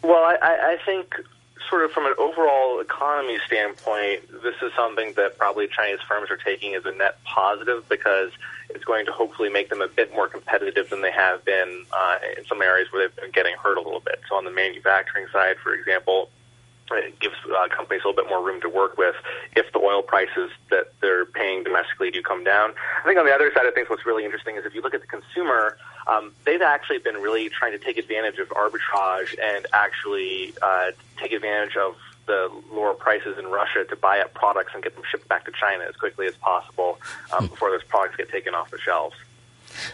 Well, 0.03 0.22
I, 0.22 0.37
I 0.42 0.79
think 0.85 1.14
sort 1.70 1.87
of 1.87 1.92
from 1.92 2.05
an 2.05 2.14
overall 2.18 2.81
economy 2.81 3.38
standpoint, 3.46 4.42
this 4.42 4.57
is 4.61 4.70
something 4.77 5.14
that 5.14 5.38
probably 5.38 5.66
Chinese 5.66 6.01
firms 6.07 6.31
are 6.31 6.37
taking 6.37 6.74
as 6.74 6.85
a 6.85 6.92
net 6.92 7.18
positive 7.24 7.88
because 7.88 8.33
it's 8.70 8.85
going 8.85 9.07
to 9.07 9.12
hopefully 9.12 9.48
make 9.48 9.70
them 9.70 9.81
a 9.81 9.88
bit 9.88 10.12
more 10.12 10.28
competitive 10.28 10.90
than 10.90 11.02
they 11.02 11.12
have 11.12 11.44
been 11.44 11.85
uh, 11.92 12.18
in 12.37 12.44
some 12.46 12.61
areas 12.62 12.92
where 12.92 13.07
they've 13.07 13.16
been 13.16 13.31
getting 13.31 13.57
hurt 13.57 13.78
a 13.78 13.81
little 13.81 14.00
bit. 14.00 14.20
So 14.28 14.37
on 14.37 14.44
the 14.44 14.50
manufacturing 14.50 15.26
side, 15.33 15.57
for 15.62 15.74
example, 15.74 16.31
it 16.90 17.18
gives 17.20 17.35
uh, 17.44 17.68
companies 17.68 18.02
a 18.04 18.09
little 18.09 18.22
bit 18.22 18.28
more 18.28 18.42
room 18.42 18.61
to 18.62 18.68
work 18.68 18.96
with 18.96 19.14
if 19.57 19.70
the 19.72 19.78
oil 19.78 20.02
prices 20.02 20.50
that 20.70 20.92
they're 21.00 21.26
paying 21.26 21.62
domestically 21.62 22.11
do 22.11 22.22
come 22.22 22.44
down. 22.44 22.72
I 23.00 23.07
think 23.07 23.18
on 23.18 23.26
the 23.26 23.35
other 23.35 23.50
side 23.54 23.66
of 23.66 23.74
things, 23.74 23.88
what's 23.90 24.07
really 24.07 24.24
interesting 24.24 24.57
is 24.57 24.64
if 24.64 24.74
you 24.74 24.83
look 24.83 24.94
at 24.94 25.00
the 25.00 25.07
consumer, 25.07 25.76
um, 26.07 26.33
they've 26.44 26.62
actually 26.62 26.98
been 26.98 27.16
really 27.16 27.48
trying 27.50 27.72
to 27.72 27.78
take 27.78 27.98
advantage 27.98 28.38
of 28.38 28.48
arbitrage 28.48 29.38
and 29.42 29.66
actually 29.72 30.54
uh, 30.62 30.92
take 31.18 31.33
advantage 31.33 31.76
of 31.76 31.96
the 32.28 32.48
lower 32.70 32.94
prices 32.94 33.36
in 33.38 33.46
Russia 33.46 33.84
to 33.88 33.96
buy 33.96 34.20
up 34.20 34.32
products 34.34 34.72
and 34.74 34.82
get 34.84 34.94
them 34.94 35.02
shipped 35.10 35.26
back 35.28 35.44
to 35.46 35.52
China 35.52 35.84
as 35.88 35.96
quickly 35.96 36.26
as 36.26 36.36
possible 36.36 37.00
um, 37.36 37.48
before 37.48 37.70
those 37.70 37.82
products 37.82 38.16
get 38.16 38.30
taken 38.30 38.54
off 38.54 38.70
the 38.70 38.78
shelves. 38.78 39.16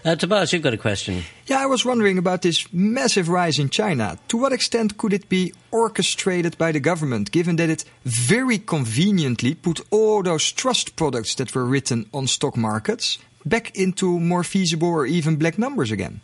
Uh, 0.04 0.14
Tobias, 0.14 0.52
you've 0.52 0.62
got 0.62 0.74
a 0.74 0.78
question. 0.78 1.22
Yeah, 1.46 1.60
I 1.60 1.66
was 1.66 1.84
wondering 1.84 2.18
about 2.18 2.42
this 2.42 2.72
massive 2.72 3.28
rise 3.28 3.58
in 3.58 3.70
China. 3.70 4.18
To 4.28 4.36
what 4.36 4.52
extent 4.52 4.98
could 4.98 5.12
it 5.12 5.28
be 5.28 5.52
orchestrated 5.70 6.56
by 6.58 6.72
the 6.72 6.80
government, 6.80 7.30
given 7.30 7.56
that 7.56 7.70
it 7.70 7.84
very 8.04 8.58
conveniently 8.58 9.54
put 9.54 9.80
all 9.90 10.22
those 10.22 10.52
trust 10.52 10.96
products 10.96 11.34
that 11.36 11.54
were 11.54 11.64
written 11.64 12.06
on 12.12 12.26
stock 12.26 12.56
markets 12.56 13.18
back 13.44 13.76
into 13.76 14.18
more 14.20 14.44
feasible 14.44 14.88
or 14.88 15.06
even 15.06 15.36
black 15.36 15.58
numbers 15.58 15.90
again? 15.90 16.20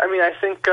I 0.00 0.10
mean, 0.10 0.20
I 0.20 0.32
think 0.40 0.68
uh, 0.68 0.72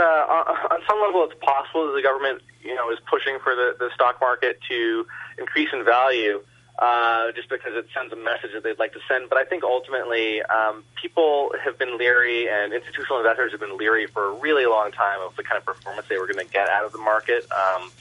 on 0.71 0.79
some 0.87 1.01
level 1.01 1.23
it's 1.23 1.39
possible 1.41 1.87
that 1.87 1.93
the 1.93 2.01
government, 2.01 2.41
you 2.63 2.75
know, 2.75 2.91
is 2.91 2.99
pushing 3.09 3.39
for 3.39 3.55
the, 3.55 3.75
the 3.79 3.89
stock 3.93 4.21
market 4.21 4.59
to 4.69 5.07
increase 5.37 5.69
in 5.73 5.83
value 5.83 6.41
uh, 6.77 7.31
just 7.31 7.49
because 7.49 7.73
it 7.73 7.87
sends 7.93 8.11
a 8.11 8.15
message 8.15 8.51
that 8.53 8.63
they'd 8.63 8.77
like 8.77 8.93
to 8.93 8.99
send. 9.07 9.29
But 9.29 9.37
I 9.37 9.45
think 9.45 9.63
ultimately 9.63 10.41
um, 10.43 10.83
people 11.01 11.53
have 11.63 11.79
been 11.79 11.97
leery 11.97 12.49
and 12.49 12.73
institutional 12.73 13.17
investors 13.17 13.51
have 13.51 13.61
been 13.61 13.77
leery 13.77 14.07
for 14.07 14.25
a 14.29 14.33
really 14.33 14.65
long 14.65 14.91
time 14.91 15.21
of 15.21 15.35
the 15.35 15.43
kind 15.43 15.57
of 15.57 15.65
performance 15.65 16.07
they 16.07 16.17
were 16.17 16.27
going 16.27 16.45
to 16.45 16.51
get 16.51 16.69
out 16.69 16.85
of 16.85 16.91
the 16.91 16.97
market. 16.97 17.47
Um, 17.51 17.91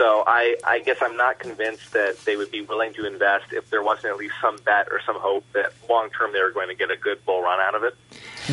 so 0.00 0.24
I, 0.26 0.56
I 0.66 0.78
guess 0.78 0.96
I'm 1.02 1.18
not 1.18 1.38
convinced 1.38 1.92
that 1.92 2.24
they 2.24 2.34
would 2.34 2.50
be 2.50 2.62
willing 2.62 2.94
to 2.94 3.06
invest 3.06 3.52
if 3.52 3.68
there 3.68 3.82
wasn't 3.82 4.06
at 4.06 4.16
least 4.16 4.32
some 4.40 4.56
bet 4.64 4.88
or 4.90 4.98
some 5.04 5.16
hope 5.16 5.44
that 5.52 5.74
long 5.90 6.08
term 6.08 6.32
they 6.32 6.40
were 6.40 6.52
going 6.52 6.68
to 6.68 6.74
get 6.74 6.90
a 6.90 6.96
good 6.96 7.22
bull 7.26 7.42
run 7.42 7.60
out 7.60 7.74
of 7.74 7.84
it. 7.84 7.94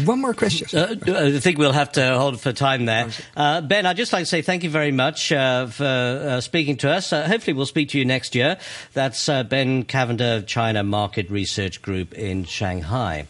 One 0.05 0.19
more 0.19 0.33
question. 0.33 0.67
Uh, 0.77 0.95
I 1.07 1.39
think 1.39 1.57
we'll 1.57 1.71
have 1.71 1.93
to 1.93 2.17
hold 2.17 2.41
for 2.41 2.51
time 2.51 2.83
there. 2.83 3.07
Uh, 3.33 3.61
ben, 3.61 3.85
I'd 3.85 3.95
just 3.95 4.11
like 4.11 4.23
to 4.23 4.25
say 4.25 4.41
thank 4.41 4.65
you 4.65 4.69
very 4.69 4.91
much 4.91 5.31
uh, 5.31 5.67
for 5.67 5.85
uh, 5.85 6.41
speaking 6.41 6.75
to 6.77 6.91
us. 6.91 7.13
Uh, 7.13 7.25
hopefully, 7.25 7.53
we'll 7.53 7.65
speak 7.65 7.89
to 7.89 7.97
you 7.97 8.03
next 8.03 8.35
year. 8.35 8.57
That's 8.91 9.29
uh, 9.29 9.43
Ben 9.43 9.83
Cavender, 9.83 10.41
China 10.41 10.83
Market 10.83 11.29
Research 11.29 11.81
Group 11.81 12.13
in 12.13 12.43
Shanghai. 12.43 13.25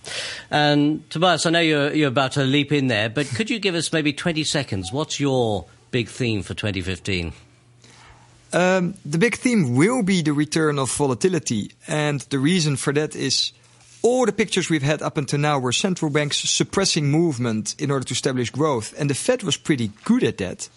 And 0.49 1.08
Tobias, 1.12 1.45
I 1.45 1.51
know 1.51 1.60
you're, 1.60 1.93
you're 1.93 2.08
about 2.08 2.32
to 2.32 2.43
leap 2.43 2.71
in 2.71 2.88
there, 2.88 3.10
but 3.10 3.27
could 3.27 3.51
you 3.51 3.60
give 3.60 3.75
us 3.75 3.93
maybe 3.93 4.12
20 4.12 4.43
seconds? 4.43 4.91
What's 4.91 5.19
your 5.19 5.65
big 5.91 6.10
theme 6.10 6.41
for 6.41 6.56
2015? 6.56 7.34
Um, 8.53 8.93
the 9.05 9.17
big 9.17 9.36
theme 9.36 9.75
will 9.75 10.03
be 10.03 10.21
the 10.21 10.33
return 10.33 10.79
of 10.79 10.91
volatility, 10.91 11.71
and 11.88 12.21
the 12.29 12.39
reason 12.39 12.77
for 12.77 12.93
that 12.93 13.15
is 13.15 13.51
all 14.01 14.25
the 14.25 14.31
pictures 14.31 14.69
we've 14.69 14.83
had 14.83 15.01
up 15.01 15.17
until 15.17 15.39
now 15.39 15.60
were 15.60 15.73
central 15.73 16.10
banks 16.10 16.38
suppressing 16.38 17.12
movement 17.12 17.75
in 17.77 17.91
order 17.91 18.05
to 18.05 18.13
establish 18.13 18.49
growth, 18.49 18.93
and 18.97 19.10
the 19.10 19.15
Fed 19.15 19.43
was 19.43 19.57
pretty 19.57 19.91
good 20.05 20.23
at 20.23 20.38
that. 20.38 20.69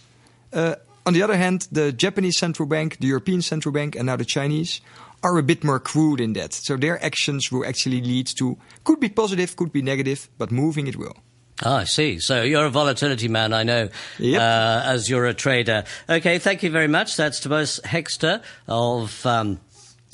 Uh, 0.53 0.75
on 1.07 1.15
the 1.15 1.23
other 1.23 1.37
hand, 1.37 1.69
the 1.71 1.93
Japanese 1.93 2.37
central 2.37 2.67
bank, 2.69 2.99
the 2.99 3.07
European 3.07 3.41
central 3.41 3.73
bank, 3.73 3.95
and 3.95 4.07
now 4.07 4.17
the 4.17 4.25
Chinese 4.25 4.81
are 5.23 5.39
a 5.39 5.43
bit 5.43 5.63
more 5.63 5.79
crude 5.79 6.21
in 6.21 6.33
that. 6.33 6.53
So 6.53 6.77
their 6.77 7.03
actions 7.05 7.53
will 7.53 7.65
actually 7.65 8.01
lead 8.01 8.27
to 8.39 8.57
could 8.85 9.01
be 9.01 9.09
positive, 9.09 9.55
could 9.55 9.73
be 9.73 9.83
negative, 9.83 10.29
but 10.39 10.51
moving 10.51 10.87
it 10.87 10.97
will. 10.97 11.17
Ah, 11.63 11.79
I 11.79 11.85
see. 11.85 12.19
So 12.21 12.43
you're 12.43 12.65
a 12.65 12.71
volatility 12.71 13.29
man, 13.29 13.53
I 13.53 13.65
know, 13.65 13.89
uh, 14.21 14.83
as 14.85 15.11
you're 15.11 15.27
a 15.27 15.35
trader. 15.35 15.85
Okay, 16.09 16.39
thank 16.39 16.63
you 16.63 16.71
very 16.71 16.89
much. 16.89 17.17
That's 17.17 17.41
Tobias 17.41 17.81
Hekster 17.85 18.43
of. 18.67 19.27
Um, 19.27 19.61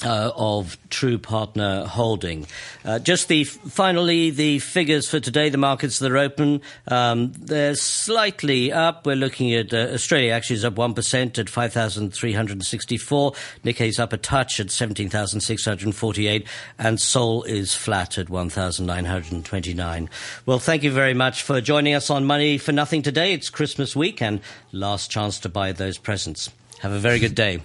uh, 0.05 0.31
of 0.37 0.77
True 0.91 1.19
Partner 1.19 1.85
Holding. 1.87 2.47
Uh, 2.85 2.99
just 2.99 3.29
the 3.29 3.45
finally 3.45 4.31
the 4.31 4.59
figures 4.59 5.09
for 5.09 5.21
today. 5.21 5.49
The 5.49 5.59
markets 5.59 5.99
that 6.01 6.13
are 6.13 6.19
open, 6.19 6.61
um, 6.89 7.33
they're 7.33 7.75
slightly 7.75 8.73
up. 8.73 9.07
We're 9.07 9.17
looking 9.17 9.55
at 9.55 9.73
uh, 9.73 9.89
Australia 9.93 10.33
actually 10.33 10.57
is 10.57 10.65
up 10.65 10.77
one 10.77 10.95
percent 10.95 11.39
at 11.39 11.49
five 11.49 11.73
thousand 11.73 12.13
three 12.13 12.33
hundred 12.33 12.63
sixty 12.65 12.99
four. 12.99 13.33
Nikkei's 13.65 13.99
up 13.99 14.13
a 14.13 14.19
touch 14.19 14.61
at 14.61 14.71
seventeen 14.71 15.09
thousand 15.09 15.41
six 15.41 15.65
hundred 15.65 15.95
forty 15.95 16.27
eight, 16.27 16.47
and 16.79 17.01
Seoul 17.01 17.43
is 17.45 17.75
flat 17.75 18.19
at 18.19 18.29
one 18.29 18.51
thousand 18.51 18.87
nine 18.87 19.05
hundred 19.05 19.45
twenty 19.45 19.75
nine. 19.75 20.11
Well, 20.45 20.59
thank 20.59 20.83
you 20.83 20.91
very 20.91 21.15
much 21.15 21.43
for 21.43 21.61
joining 21.61 21.95
us 21.95 22.11
on 22.11 22.25
Money 22.25 22.59
for 22.59 22.73
Nothing 22.73 23.03
today. 23.03 23.33
It's 23.33 23.51
Christmas 23.51 23.97
week 23.97 24.21
and 24.21 24.41
last 24.73 25.11
chance 25.11 25.39
to 25.41 25.49
buy 25.49 25.73
those 25.73 25.99
presents. 25.99 26.51
Have 26.81 26.93
a 26.93 26.99
very 26.99 27.19
good 27.19 27.35
day. 27.35 27.63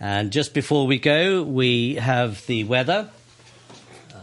And 0.00 0.30
just 0.30 0.54
before 0.54 0.86
we 0.86 0.98
go, 0.98 1.42
we 1.42 1.94
have 1.94 2.44
the 2.46 2.64
weather, 2.64 3.08
uh, 4.12 4.18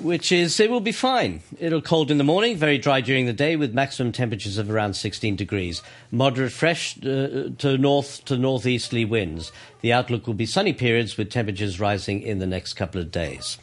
which 0.00 0.32
is 0.32 0.58
it 0.60 0.70
will 0.70 0.80
be 0.80 0.92
fine. 0.92 1.42
It'll 1.58 1.82
cold 1.82 2.10
in 2.10 2.18
the 2.18 2.24
morning, 2.24 2.56
very 2.56 2.78
dry 2.78 3.00
during 3.00 3.26
the 3.26 3.32
day, 3.32 3.56
with 3.56 3.74
maximum 3.74 4.12
temperatures 4.12 4.58
of 4.58 4.70
around 4.70 4.94
16 4.94 5.36
degrees. 5.36 5.82
Moderate 6.10 6.52
fresh 6.52 6.96
uh, 6.98 7.50
to 7.58 7.76
north 7.78 8.24
to 8.26 8.36
northeasterly 8.36 9.04
winds. 9.04 9.52
The 9.80 9.92
outlook 9.92 10.26
will 10.26 10.34
be 10.34 10.46
sunny 10.46 10.72
periods 10.72 11.16
with 11.16 11.30
temperatures 11.30 11.80
rising 11.80 12.22
in 12.22 12.38
the 12.38 12.46
next 12.46 12.74
couple 12.74 13.00
of 13.00 13.10
days. 13.10 13.58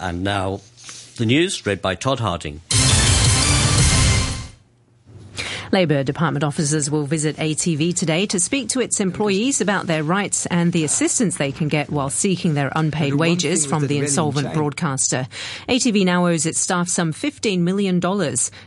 And 0.00 0.22
now, 0.22 0.60
the 1.16 1.26
news 1.26 1.66
read 1.66 1.82
by 1.82 1.94
Todd 1.94 2.20
Harding. 2.20 2.62
Labour 5.70 6.02
Department 6.02 6.44
officers 6.44 6.90
will 6.90 7.04
visit 7.04 7.36
ATV 7.36 7.94
today 7.94 8.26
to 8.26 8.40
speak 8.40 8.70
to 8.70 8.80
its 8.80 9.00
employees 9.00 9.60
about 9.60 9.86
their 9.86 10.02
rights 10.02 10.46
and 10.46 10.72
the 10.72 10.84
assistance 10.84 11.36
they 11.36 11.52
can 11.52 11.68
get 11.68 11.90
while 11.90 12.10
seeking 12.10 12.54
their 12.54 12.72
unpaid 12.74 13.14
wages 13.14 13.66
from 13.66 13.86
the 13.86 13.98
insolvent 13.98 14.54
broadcaster. 14.54 15.26
ATV 15.68 16.04
now 16.04 16.26
owes 16.26 16.46
its 16.46 16.58
staff 16.58 16.88
some 16.88 17.12
$15 17.12 17.60
million. 17.60 18.00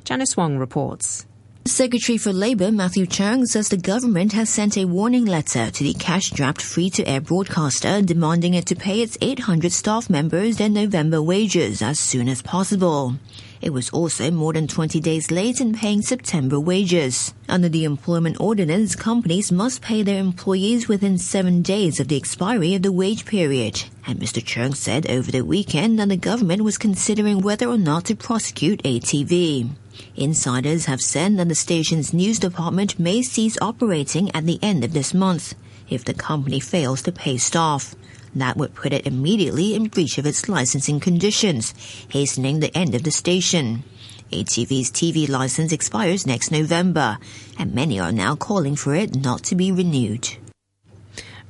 Janice 0.04 0.38
Wong 0.38 0.58
reports. 0.58 1.26
Secretary 1.66 2.18
for 2.18 2.34
Labour 2.34 2.72
Matthew 2.72 3.06
Cheung 3.06 3.46
says 3.46 3.70
the 3.70 3.78
government 3.78 4.34
has 4.34 4.50
sent 4.50 4.78
a 4.78 4.86
warning 4.86 5.26
letter 5.26 5.70
to 5.70 5.84
the 5.84 5.94
cash-strapped 5.94 6.62
free-to-air 6.62 7.22
broadcaster 7.22 8.02
demanding 8.02 8.56
it 8.56 8.66
to 8.66 8.76
pay 8.76 9.02
its 9.02 9.18
800 9.22 9.72
staff 9.72 10.10
members 10.10 10.58
their 10.58 10.70
November 10.70 11.22
wages 11.22 11.84
as 11.84 12.00
soon 12.00 12.28
as 12.28 12.42
possible. 12.42 13.16
It 13.62 13.74
was 13.74 13.92
also 13.92 14.32
more 14.32 14.54
than 14.54 14.68
20 14.68 15.00
days 15.00 15.30
late 15.30 15.62
in 15.62 15.74
paying 15.74 16.02
September 16.02 16.60
wages. 16.60 17.32
Under 17.48 17.70
the 17.70 17.84
employment 17.84 18.38
ordinance, 18.40 18.96
companies 18.96 19.52
must 19.52 19.84
pay 19.84 20.02
their 20.02 20.20
employees 20.20 20.88
within 20.88 21.20
seven 21.20 21.62
days 21.62 22.00
of 22.00 22.08
the 22.08 22.18
expiry 22.18 22.74
of 22.74 22.82
the 22.82 22.92
wage 22.92 23.24
period. 23.26 23.84
And 24.08 24.20
Mr. 24.20 24.42
Cheung 24.42 24.76
said 24.76 25.10
over 25.12 25.32
the 25.32 25.44
weekend 25.44 26.00
that 26.00 26.10
the 26.10 26.18
government 26.18 26.64
was 26.64 26.80
considering 26.80 27.40
whether 27.42 27.68
or 27.68 27.78
not 27.78 28.06
to 28.06 28.16
prosecute 28.16 28.82
ATV. 28.82 29.70
Insiders 30.16 30.86
have 30.86 31.02
said 31.02 31.38
that 31.38 31.48
the 31.48 31.54
station's 31.54 32.14
news 32.16 32.40
department 32.40 32.98
may 32.98 33.22
cease 33.22 33.58
operating 33.62 34.32
at 34.32 34.48
the 34.48 34.58
end 34.64 34.84
of 34.84 34.94
this 34.94 35.14
month 35.14 35.54
if 35.88 36.04
the 36.04 36.16
company 36.16 36.60
fails 36.60 37.04
to 37.04 37.12
pay 37.12 37.38
staff. 37.38 37.94
That 38.36 38.58
would 38.58 38.76
put 38.76 38.94
it 38.94 39.06
immediately 39.06 39.76
in 39.76 39.88
breach 39.88 40.18
of 40.18 40.26
its 40.26 40.48
licensing 40.48 41.00
conditions, 41.00 41.74
hastening 42.10 42.60
the 42.60 42.76
end 42.76 42.96
of 42.96 43.04
the 43.04 43.12
station. 43.12 43.84
ATV's 44.32 44.90
TV 44.90 45.28
license 45.28 45.74
expires 45.74 46.26
next 46.26 46.52
November, 46.52 47.18
and 47.60 47.76
many 47.76 48.00
are 48.00 48.14
now 48.14 48.36
calling 48.36 48.78
for 48.78 48.96
it 48.96 49.16
not 49.16 49.44
to 49.44 49.56
be 49.56 49.72
renewed. 49.72 50.38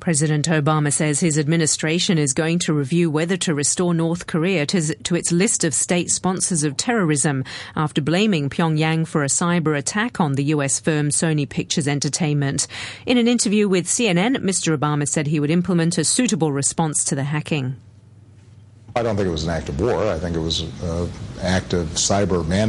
President 0.02 0.48
Obama 0.48 0.92
says 0.92 1.20
his 1.20 1.38
administration 1.38 2.18
is 2.18 2.34
going 2.34 2.58
to 2.58 2.74
review 2.74 3.12
whether 3.12 3.38
to 3.38 3.54
restore 3.54 3.94
North 3.94 4.26
Korea 4.26 4.66
to, 4.66 5.16
its 5.16 5.32
list 5.32 5.64
of 5.64 5.76
state 5.76 6.10
sponsors 6.10 6.64
of 6.64 6.76
terrorism 6.76 7.44
after 7.76 8.02
blaming 8.02 8.50
Pyongyang 8.50 9.08
for 9.08 9.24
a 9.24 9.28
cyber 9.28 9.78
attack 9.78 10.20
on 10.20 10.34
the 10.34 10.46
US 10.46 10.80
firm 10.80 11.10
Sony 11.10 11.48
Pictures 11.48 11.88
Entertainment. 11.88 12.66
In 13.06 13.20
an 13.20 13.28
interview 13.28 13.70
with 13.70 13.86
CNN, 13.86 14.38
Mr. 14.38 14.76
Obama 14.76 15.08
said 15.08 15.28
he 15.28 15.40
would 15.40 15.52
implement 15.52 16.00
a 16.00 16.04
suitable 16.04 16.52
response 16.52 17.04
to 17.04 17.14
the 17.14 17.26
hacking. 17.26 17.76
I 18.96 19.04
don't 19.04 19.16
think 19.16 19.28
it 19.28 19.32
was 19.32 19.44
an 19.44 19.52
act 19.52 19.70
of 19.70 19.80
war. 19.80 20.08
I 20.08 20.18
think 20.18 20.36
it 20.36 20.40
was 20.40 20.62
an 20.62 21.12
act 21.44 21.74
of 21.74 21.88
cyber 21.90 22.46
man 22.46 22.60